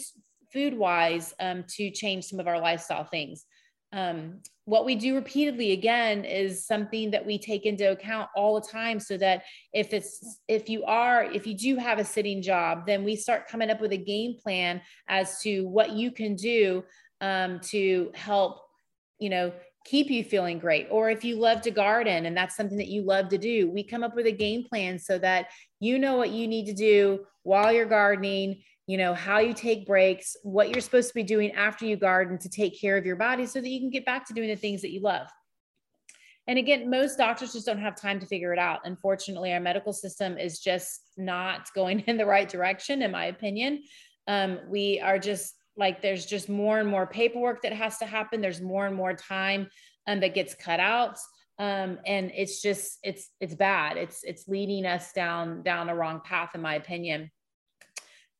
[0.51, 3.45] food wise um, to change some of our lifestyle things?
[3.93, 8.67] Um, what we do repeatedly again is something that we take into account all the
[8.67, 12.85] time so that if it's if you are if you do have a sitting job
[12.87, 16.83] then we start coming up with a game plan as to what you can do
[17.21, 18.61] um, to help
[19.19, 19.51] you know
[19.85, 20.87] keep you feeling great.
[20.89, 23.83] Or if you love to garden and that's something that you love to do we
[23.83, 25.47] come up with a game plan so that
[25.79, 29.85] you know what you need to do while you're gardening you know, how you take
[29.85, 33.15] breaks, what you're supposed to be doing after you garden to take care of your
[33.15, 35.27] body so that you can get back to doing the things that you love.
[36.47, 38.81] And again, most doctors just don't have time to figure it out.
[38.83, 43.83] Unfortunately, our medical system is just not going in the right direction, in my opinion.
[44.27, 48.41] Um, we are just like, there's just more and more paperwork that has to happen.
[48.41, 49.69] There's more and more time
[50.07, 51.17] um, that gets cut out.
[51.59, 53.95] Um, and it's just, it's, it's bad.
[53.95, 57.31] It's, it's leading us down, down the wrong path, in my opinion.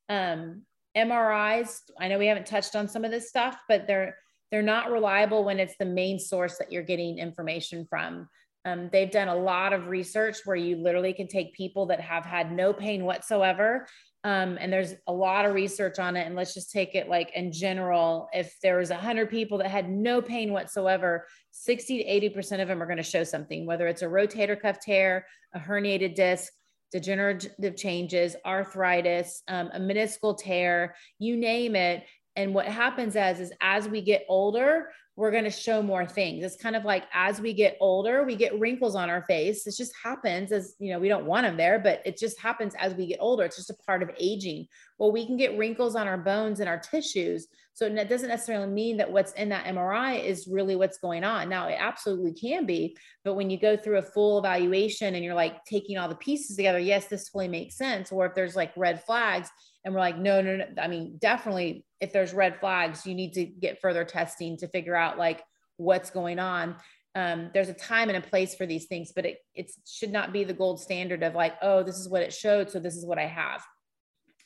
[0.09, 0.63] Um,
[0.95, 4.17] MRIs, I know we haven't touched on some of this stuff, but they're
[4.51, 8.29] they're not reliable when it's the main source that you're getting information from.
[8.65, 12.23] Um, they've done a lot of research where you literally can take people that have
[12.23, 13.87] had no pain whatsoever.
[14.23, 16.27] Um, and there's a lot of research on it.
[16.27, 18.29] And let's just take it like in general.
[18.31, 22.81] If there was 100 people that had no pain whatsoever, 60 to 80% of them
[22.81, 26.53] are going to show something, whether it's a rotator cuff tear, a herniated disc,
[26.93, 32.05] degenerative changes, arthritis, um, a meniscal tear, you name it.
[32.35, 36.43] And what happens as is as we get older, we're going to show more things.
[36.43, 39.67] It's kind of like as we get older, we get wrinkles on our face.
[39.67, 42.73] It just happens as, you know, we don't want them there, but it just happens
[42.79, 43.43] as we get older.
[43.43, 44.67] It's just a part of aging.
[44.97, 47.47] Well, we can get wrinkles on our bones and our tissues.
[47.73, 51.49] So it doesn't necessarily mean that what's in that MRI is really what's going on.
[51.49, 55.33] Now, it absolutely can be, but when you go through a full evaluation and you're
[55.33, 58.11] like taking all the pieces together, yes, this fully makes sense.
[58.11, 59.49] Or if there's like red flags,
[59.85, 63.33] and we're like no no no i mean definitely if there's red flags you need
[63.33, 65.43] to get further testing to figure out like
[65.75, 66.77] what's going on
[67.15, 70.33] um, there's a time and a place for these things, but it it should not
[70.33, 73.05] be the gold standard of like, oh, this is what it showed, so this is
[73.05, 73.63] what I have.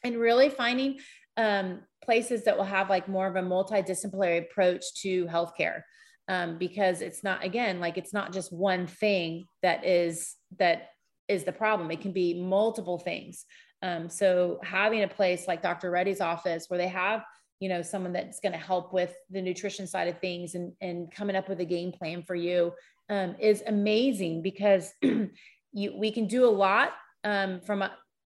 [0.03, 0.99] And really finding
[1.38, 5.81] um, places that will have like more of a multidisciplinary approach to healthcare,
[6.27, 10.89] um, because it's not again like it's not just one thing that is that
[11.27, 11.91] is the problem.
[11.91, 13.45] It can be multiple things.
[13.83, 15.91] Um, so having a place like Dr.
[15.91, 17.23] Reddy's office where they have
[17.59, 21.11] you know someone that's going to help with the nutrition side of things and and
[21.11, 22.73] coming up with a game plan for you
[23.09, 27.83] um, is amazing because you we can do a lot um, from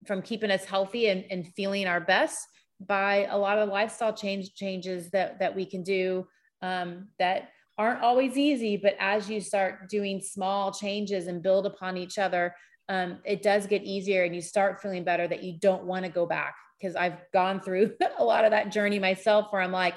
[0.07, 2.47] from keeping us healthy and, and feeling our best
[2.79, 6.27] by a lot of lifestyle change changes that that we can do
[6.61, 11.97] um, that aren't always easy but as you start doing small changes and build upon
[11.97, 12.53] each other
[12.89, 16.11] um, it does get easier and you start feeling better that you don't want to
[16.11, 19.95] go back because I've gone through a lot of that journey myself where I'm like,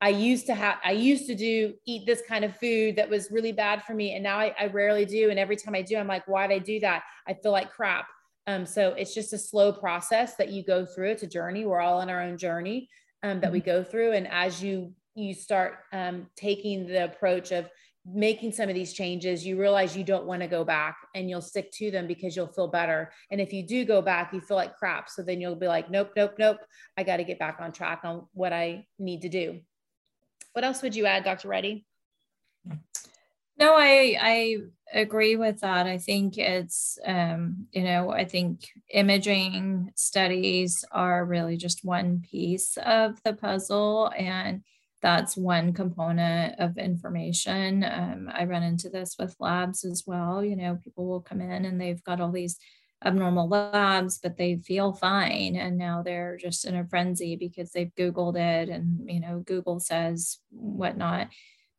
[0.00, 3.30] I used to have, I used to do eat this kind of food that was
[3.30, 4.12] really bad for me.
[4.14, 5.30] And now I, I rarely do.
[5.30, 7.04] And every time I do, I'm like, why'd I do that?
[7.26, 8.06] I feel like crap.
[8.46, 11.10] Um, so it's just a slow process that you go through.
[11.10, 11.64] It's a journey.
[11.64, 12.88] We're all on our own journey
[13.22, 13.70] um, that we mm-hmm.
[13.70, 14.12] go through.
[14.12, 17.68] And as you, you start um, taking the approach of
[18.06, 21.40] making some of these changes, you realize you don't want to go back and you'll
[21.40, 23.10] stick to them because you'll feel better.
[23.30, 25.08] And if you do go back, you feel like crap.
[25.08, 26.58] So then you'll be like, nope, nope, nope.
[26.98, 29.60] I got to get back on track on what I need to do.
[30.52, 31.48] What else would you add, Dr.
[31.48, 31.86] Reddy?
[33.58, 34.56] No, I I
[34.92, 35.86] agree with that.
[35.86, 42.76] I think it's um, you know, I think imaging studies are really just one piece
[42.78, 44.62] of the puzzle and
[45.02, 47.84] that's one component of information.
[47.84, 50.42] Um, I run into this with labs as well.
[50.42, 52.58] You know, people will come in and they've got all these
[53.04, 55.56] abnormal labs, but they feel fine.
[55.56, 59.78] And now they're just in a frenzy because they've Googled it and, you know, Google
[59.78, 61.28] says whatnot.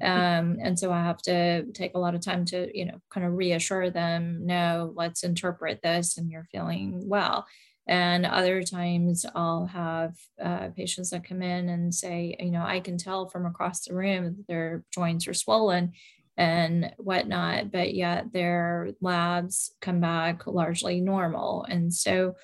[0.01, 3.25] Um, and so I have to take a lot of time to, you know, kind
[3.25, 7.45] of reassure them, no, let's interpret this and you're feeling well.
[7.87, 12.79] And other times I'll have uh, patients that come in and say, you know, I
[12.79, 15.93] can tell from across the room that their joints are swollen
[16.35, 21.63] and whatnot, but yet their labs come back largely normal.
[21.69, 22.35] And so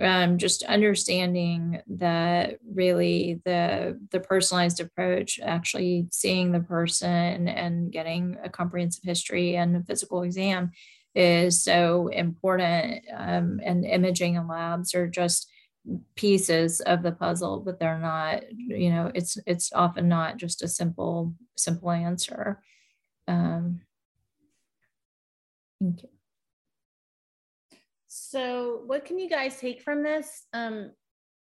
[0.00, 8.36] um, just understanding that really the the personalized approach, actually seeing the person and getting
[8.42, 10.70] a comprehensive history and a physical exam
[11.14, 13.04] is so important.
[13.14, 15.50] Um, and imaging and labs are just
[16.14, 20.68] pieces of the puzzle, but they're not, you know, it's it's often not just a
[20.68, 22.62] simple, simple answer.
[23.26, 23.80] Um,
[25.80, 26.17] thank you.
[28.30, 30.44] So what can you guys take from this?
[30.52, 30.90] Um,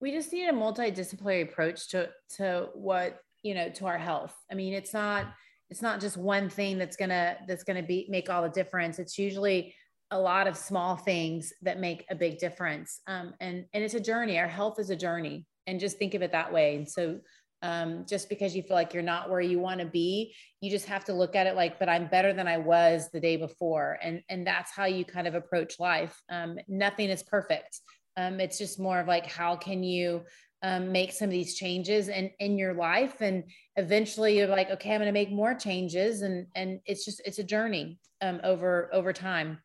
[0.02, 4.36] we just need a multidisciplinary approach to to what you know to our health.
[4.52, 5.28] I mean, it's not
[5.70, 9.00] it's not just one thing that's gonna that's gonna be make all the difference.
[9.00, 9.74] It's usually
[10.12, 13.00] a lot of small things that make a big difference.
[13.08, 14.38] Um, and and it's a journey.
[14.38, 15.46] Our health is a journey.
[15.68, 16.76] And just think of it that way.
[16.76, 17.22] And so
[17.64, 20.86] um, just because you feel like you're not where you want to be you just
[20.86, 23.98] have to look at it like but i'm better than i was the day before.
[24.04, 26.22] And and that's how you kind of approach life.
[26.30, 27.80] Um, nothing is perfect.
[28.18, 30.24] Um, it's just more of like how can you
[30.62, 33.22] um, make some of these changes in, in your life?
[33.22, 33.46] And
[33.76, 36.22] eventually you're like okay i'm going to make more changes.
[36.22, 39.60] And and it's just it's a journey um, over over time.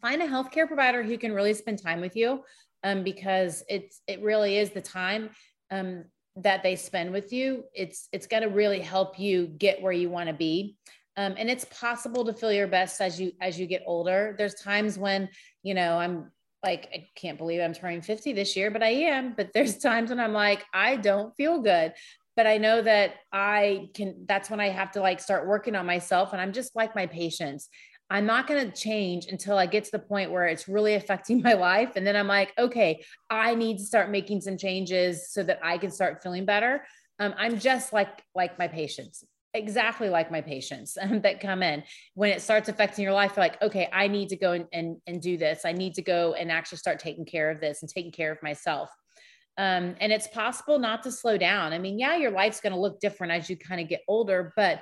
[0.00, 2.44] Find a healthcare provider who can really spend time with you
[2.84, 5.30] um, because it's it really is the time.
[5.70, 6.04] Um,
[6.36, 10.08] that they spend with you it's it's going to really help you get where you
[10.08, 10.76] want to be
[11.16, 14.54] um, and it's possible to feel your best as you as you get older there's
[14.54, 15.28] times when
[15.62, 16.30] you know i'm
[16.62, 19.34] like I can't believe I'm turning 50 this year, but I am.
[19.36, 21.92] But there's times when I'm like, I don't feel good.
[22.36, 25.84] But I know that I can, that's when I have to like start working on
[25.84, 26.32] myself.
[26.32, 27.68] And I'm just like my patients.
[28.12, 31.40] I'm not going to change until I get to the point where it's really affecting
[31.48, 31.92] my life.
[31.96, 35.78] And then I'm like, okay, I need to start making some changes so that I
[35.78, 36.84] can start feeling better.
[37.18, 41.82] Um, I'm just like like my patients exactly like my patients that come in
[42.14, 45.20] when it starts affecting your life like okay i need to go and, and, and
[45.20, 48.10] do this i need to go and actually start taking care of this and taking
[48.12, 48.88] care of myself
[49.58, 52.80] um, and it's possible not to slow down i mean yeah your life's going to
[52.80, 54.80] look different as you kind of get older but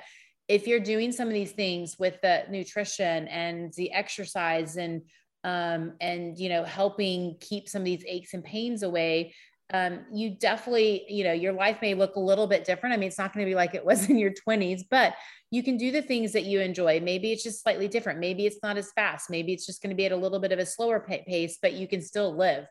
[0.51, 5.01] if you're doing some of these things with the nutrition and the exercise and
[5.43, 9.33] um, and you know helping keep some of these aches and pains away
[9.73, 12.93] um, you definitely, you know, your life may look a little bit different.
[12.93, 15.13] I mean, it's not going to be like it was in your 20s, but
[15.49, 16.99] you can do the things that you enjoy.
[16.99, 18.19] Maybe it's just slightly different.
[18.19, 19.29] Maybe it's not as fast.
[19.29, 21.71] Maybe it's just going to be at a little bit of a slower pace, but
[21.71, 22.65] you can still live.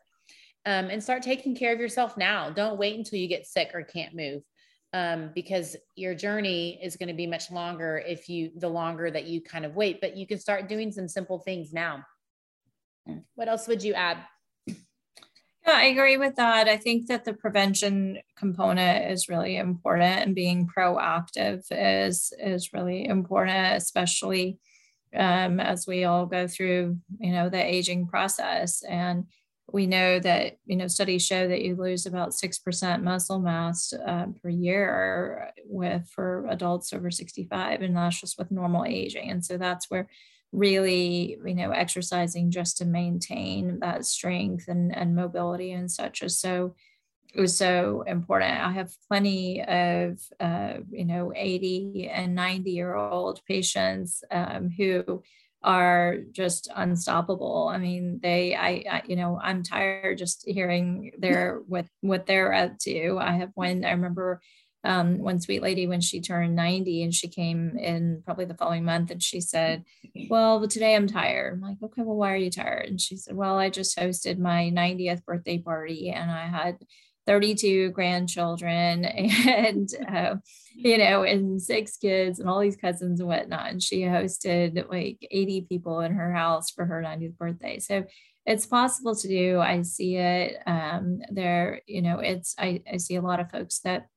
[0.67, 2.51] Um, and start taking care of yourself now.
[2.51, 4.43] Don't wait until you get sick or can't move.
[4.93, 9.25] Um, because your journey is going to be much longer if you the longer that
[9.25, 12.03] you kind of wait but you can start doing some simple things now
[13.35, 14.17] what else would you add
[15.65, 16.67] yeah, I agree with that.
[16.67, 23.05] I think that the prevention component is really important and being proactive is is really
[23.05, 24.57] important, especially
[25.15, 28.81] um, as we all go through, you know, the aging process.
[28.83, 29.25] And
[29.71, 34.27] we know that, you know, studies show that you lose about 6% muscle mass uh,
[34.41, 39.31] per year with for adults over 65, and that's just with normal aging.
[39.31, 40.09] And so that's where
[40.51, 46.39] really you know exercising just to maintain that strength and, and mobility and such is
[46.39, 46.75] so
[47.33, 52.95] it was so important i have plenty of uh, you know 80 and 90 year
[52.95, 55.23] old patients um, who
[55.63, 61.61] are just unstoppable i mean they I, I you know i'm tired just hearing their
[61.67, 64.41] what what they're up to i have one i remember
[64.83, 68.83] um, one sweet lady when she turned 90 and she came in probably the following
[68.83, 69.83] month and she said,
[70.29, 71.53] Well, today I'm tired.
[71.53, 72.87] I'm like, Okay, well, why are you tired?
[72.87, 76.77] And she said, Well, I just hosted my 90th birthday party and I had
[77.27, 80.35] 32 grandchildren and, uh,
[80.75, 83.69] you know, and six kids and all these cousins and whatnot.
[83.69, 87.79] And she hosted like 80 people in her house for her 90th birthday.
[87.79, 88.05] So
[88.45, 89.59] it's possible to do.
[89.59, 93.79] I see it um, there, you know, it's, I, I see a lot of folks
[93.79, 94.07] that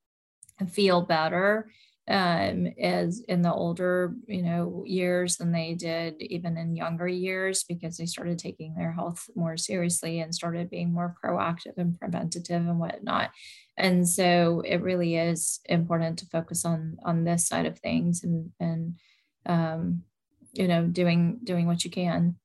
[0.71, 1.69] feel better
[2.07, 7.65] um, as in the older you know years than they did even in younger years
[7.65, 12.61] because they started taking their health more seriously and started being more proactive and preventative
[12.61, 13.31] and whatnot.
[13.79, 18.51] And so it really is important to focus on on this side of things and
[18.61, 18.97] and
[19.47, 20.03] um,
[20.53, 22.37] you know doing doing what you can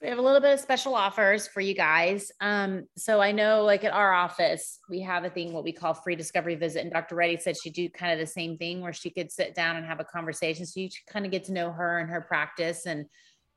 [0.00, 2.32] we have a little bit of special offers for you guys.
[2.40, 5.92] Um, so I know like at our office, we have a thing, what we call
[5.92, 6.80] free discovery visit.
[6.80, 7.16] And Dr.
[7.16, 9.84] Reddy said she'd do kind of the same thing where she could sit down and
[9.84, 10.64] have a conversation.
[10.64, 13.04] So you kind of get to know her and her practice and,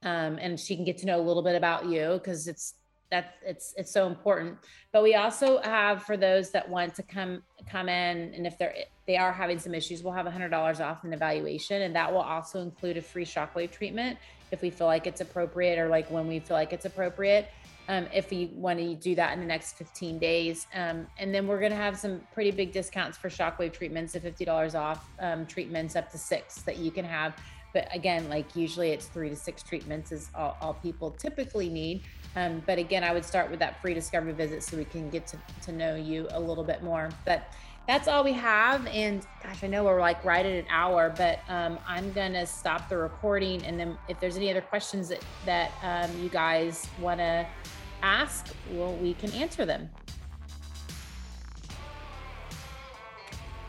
[0.04, 2.76] um, and she can get to know a little bit about you because it's,
[3.10, 4.58] that it's, it's so important.
[4.92, 8.76] But we also have for those that want to come, come in and if they're,
[9.08, 12.12] they are having some issues, we'll have a hundred dollars off an evaluation and that
[12.12, 14.18] will also include a free shockwave treatment
[14.54, 17.50] if we feel like it's appropriate or like when we feel like it's appropriate.
[17.90, 20.68] Um, if we want to do that in the next 15 days.
[20.74, 24.22] Um, and then we're going to have some pretty big discounts for shockwave treatments, the
[24.22, 27.36] $50 off um, treatments up to six that you can have.
[27.74, 32.04] But again, like usually it's three to six treatments is all, all people typically need.
[32.36, 35.28] Um, but again, I would start with that free discovery visit so we can get
[35.28, 37.10] to, to know you a little bit more.
[37.26, 37.52] But
[37.88, 38.86] that's all we have.
[38.88, 42.90] And gosh, I know we're like right at an hour, but um, I'm gonna stop
[42.90, 43.64] the recording.
[43.66, 47.46] And then if there's any other questions that that um, you guys want to
[48.02, 49.90] ask, well, we can answer them.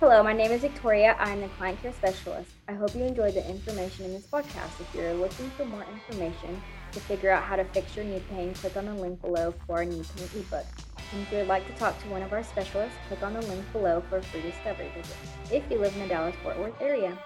[0.00, 1.16] Hello, my name is Victoria.
[1.18, 2.50] I'm the client care specialist.
[2.68, 4.80] I hope you enjoyed the information in this podcast.
[4.80, 6.60] If you're looking for more information
[6.92, 9.76] to figure out how to fix your knee pain, click on the link below for
[9.76, 10.66] our knee pain ebook.
[11.14, 13.42] And if you would like to talk to one of our specialists, click on the
[13.42, 15.16] link below for a free discovery visit
[15.52, 17.16] if you live in the Dallas Fort Worth area.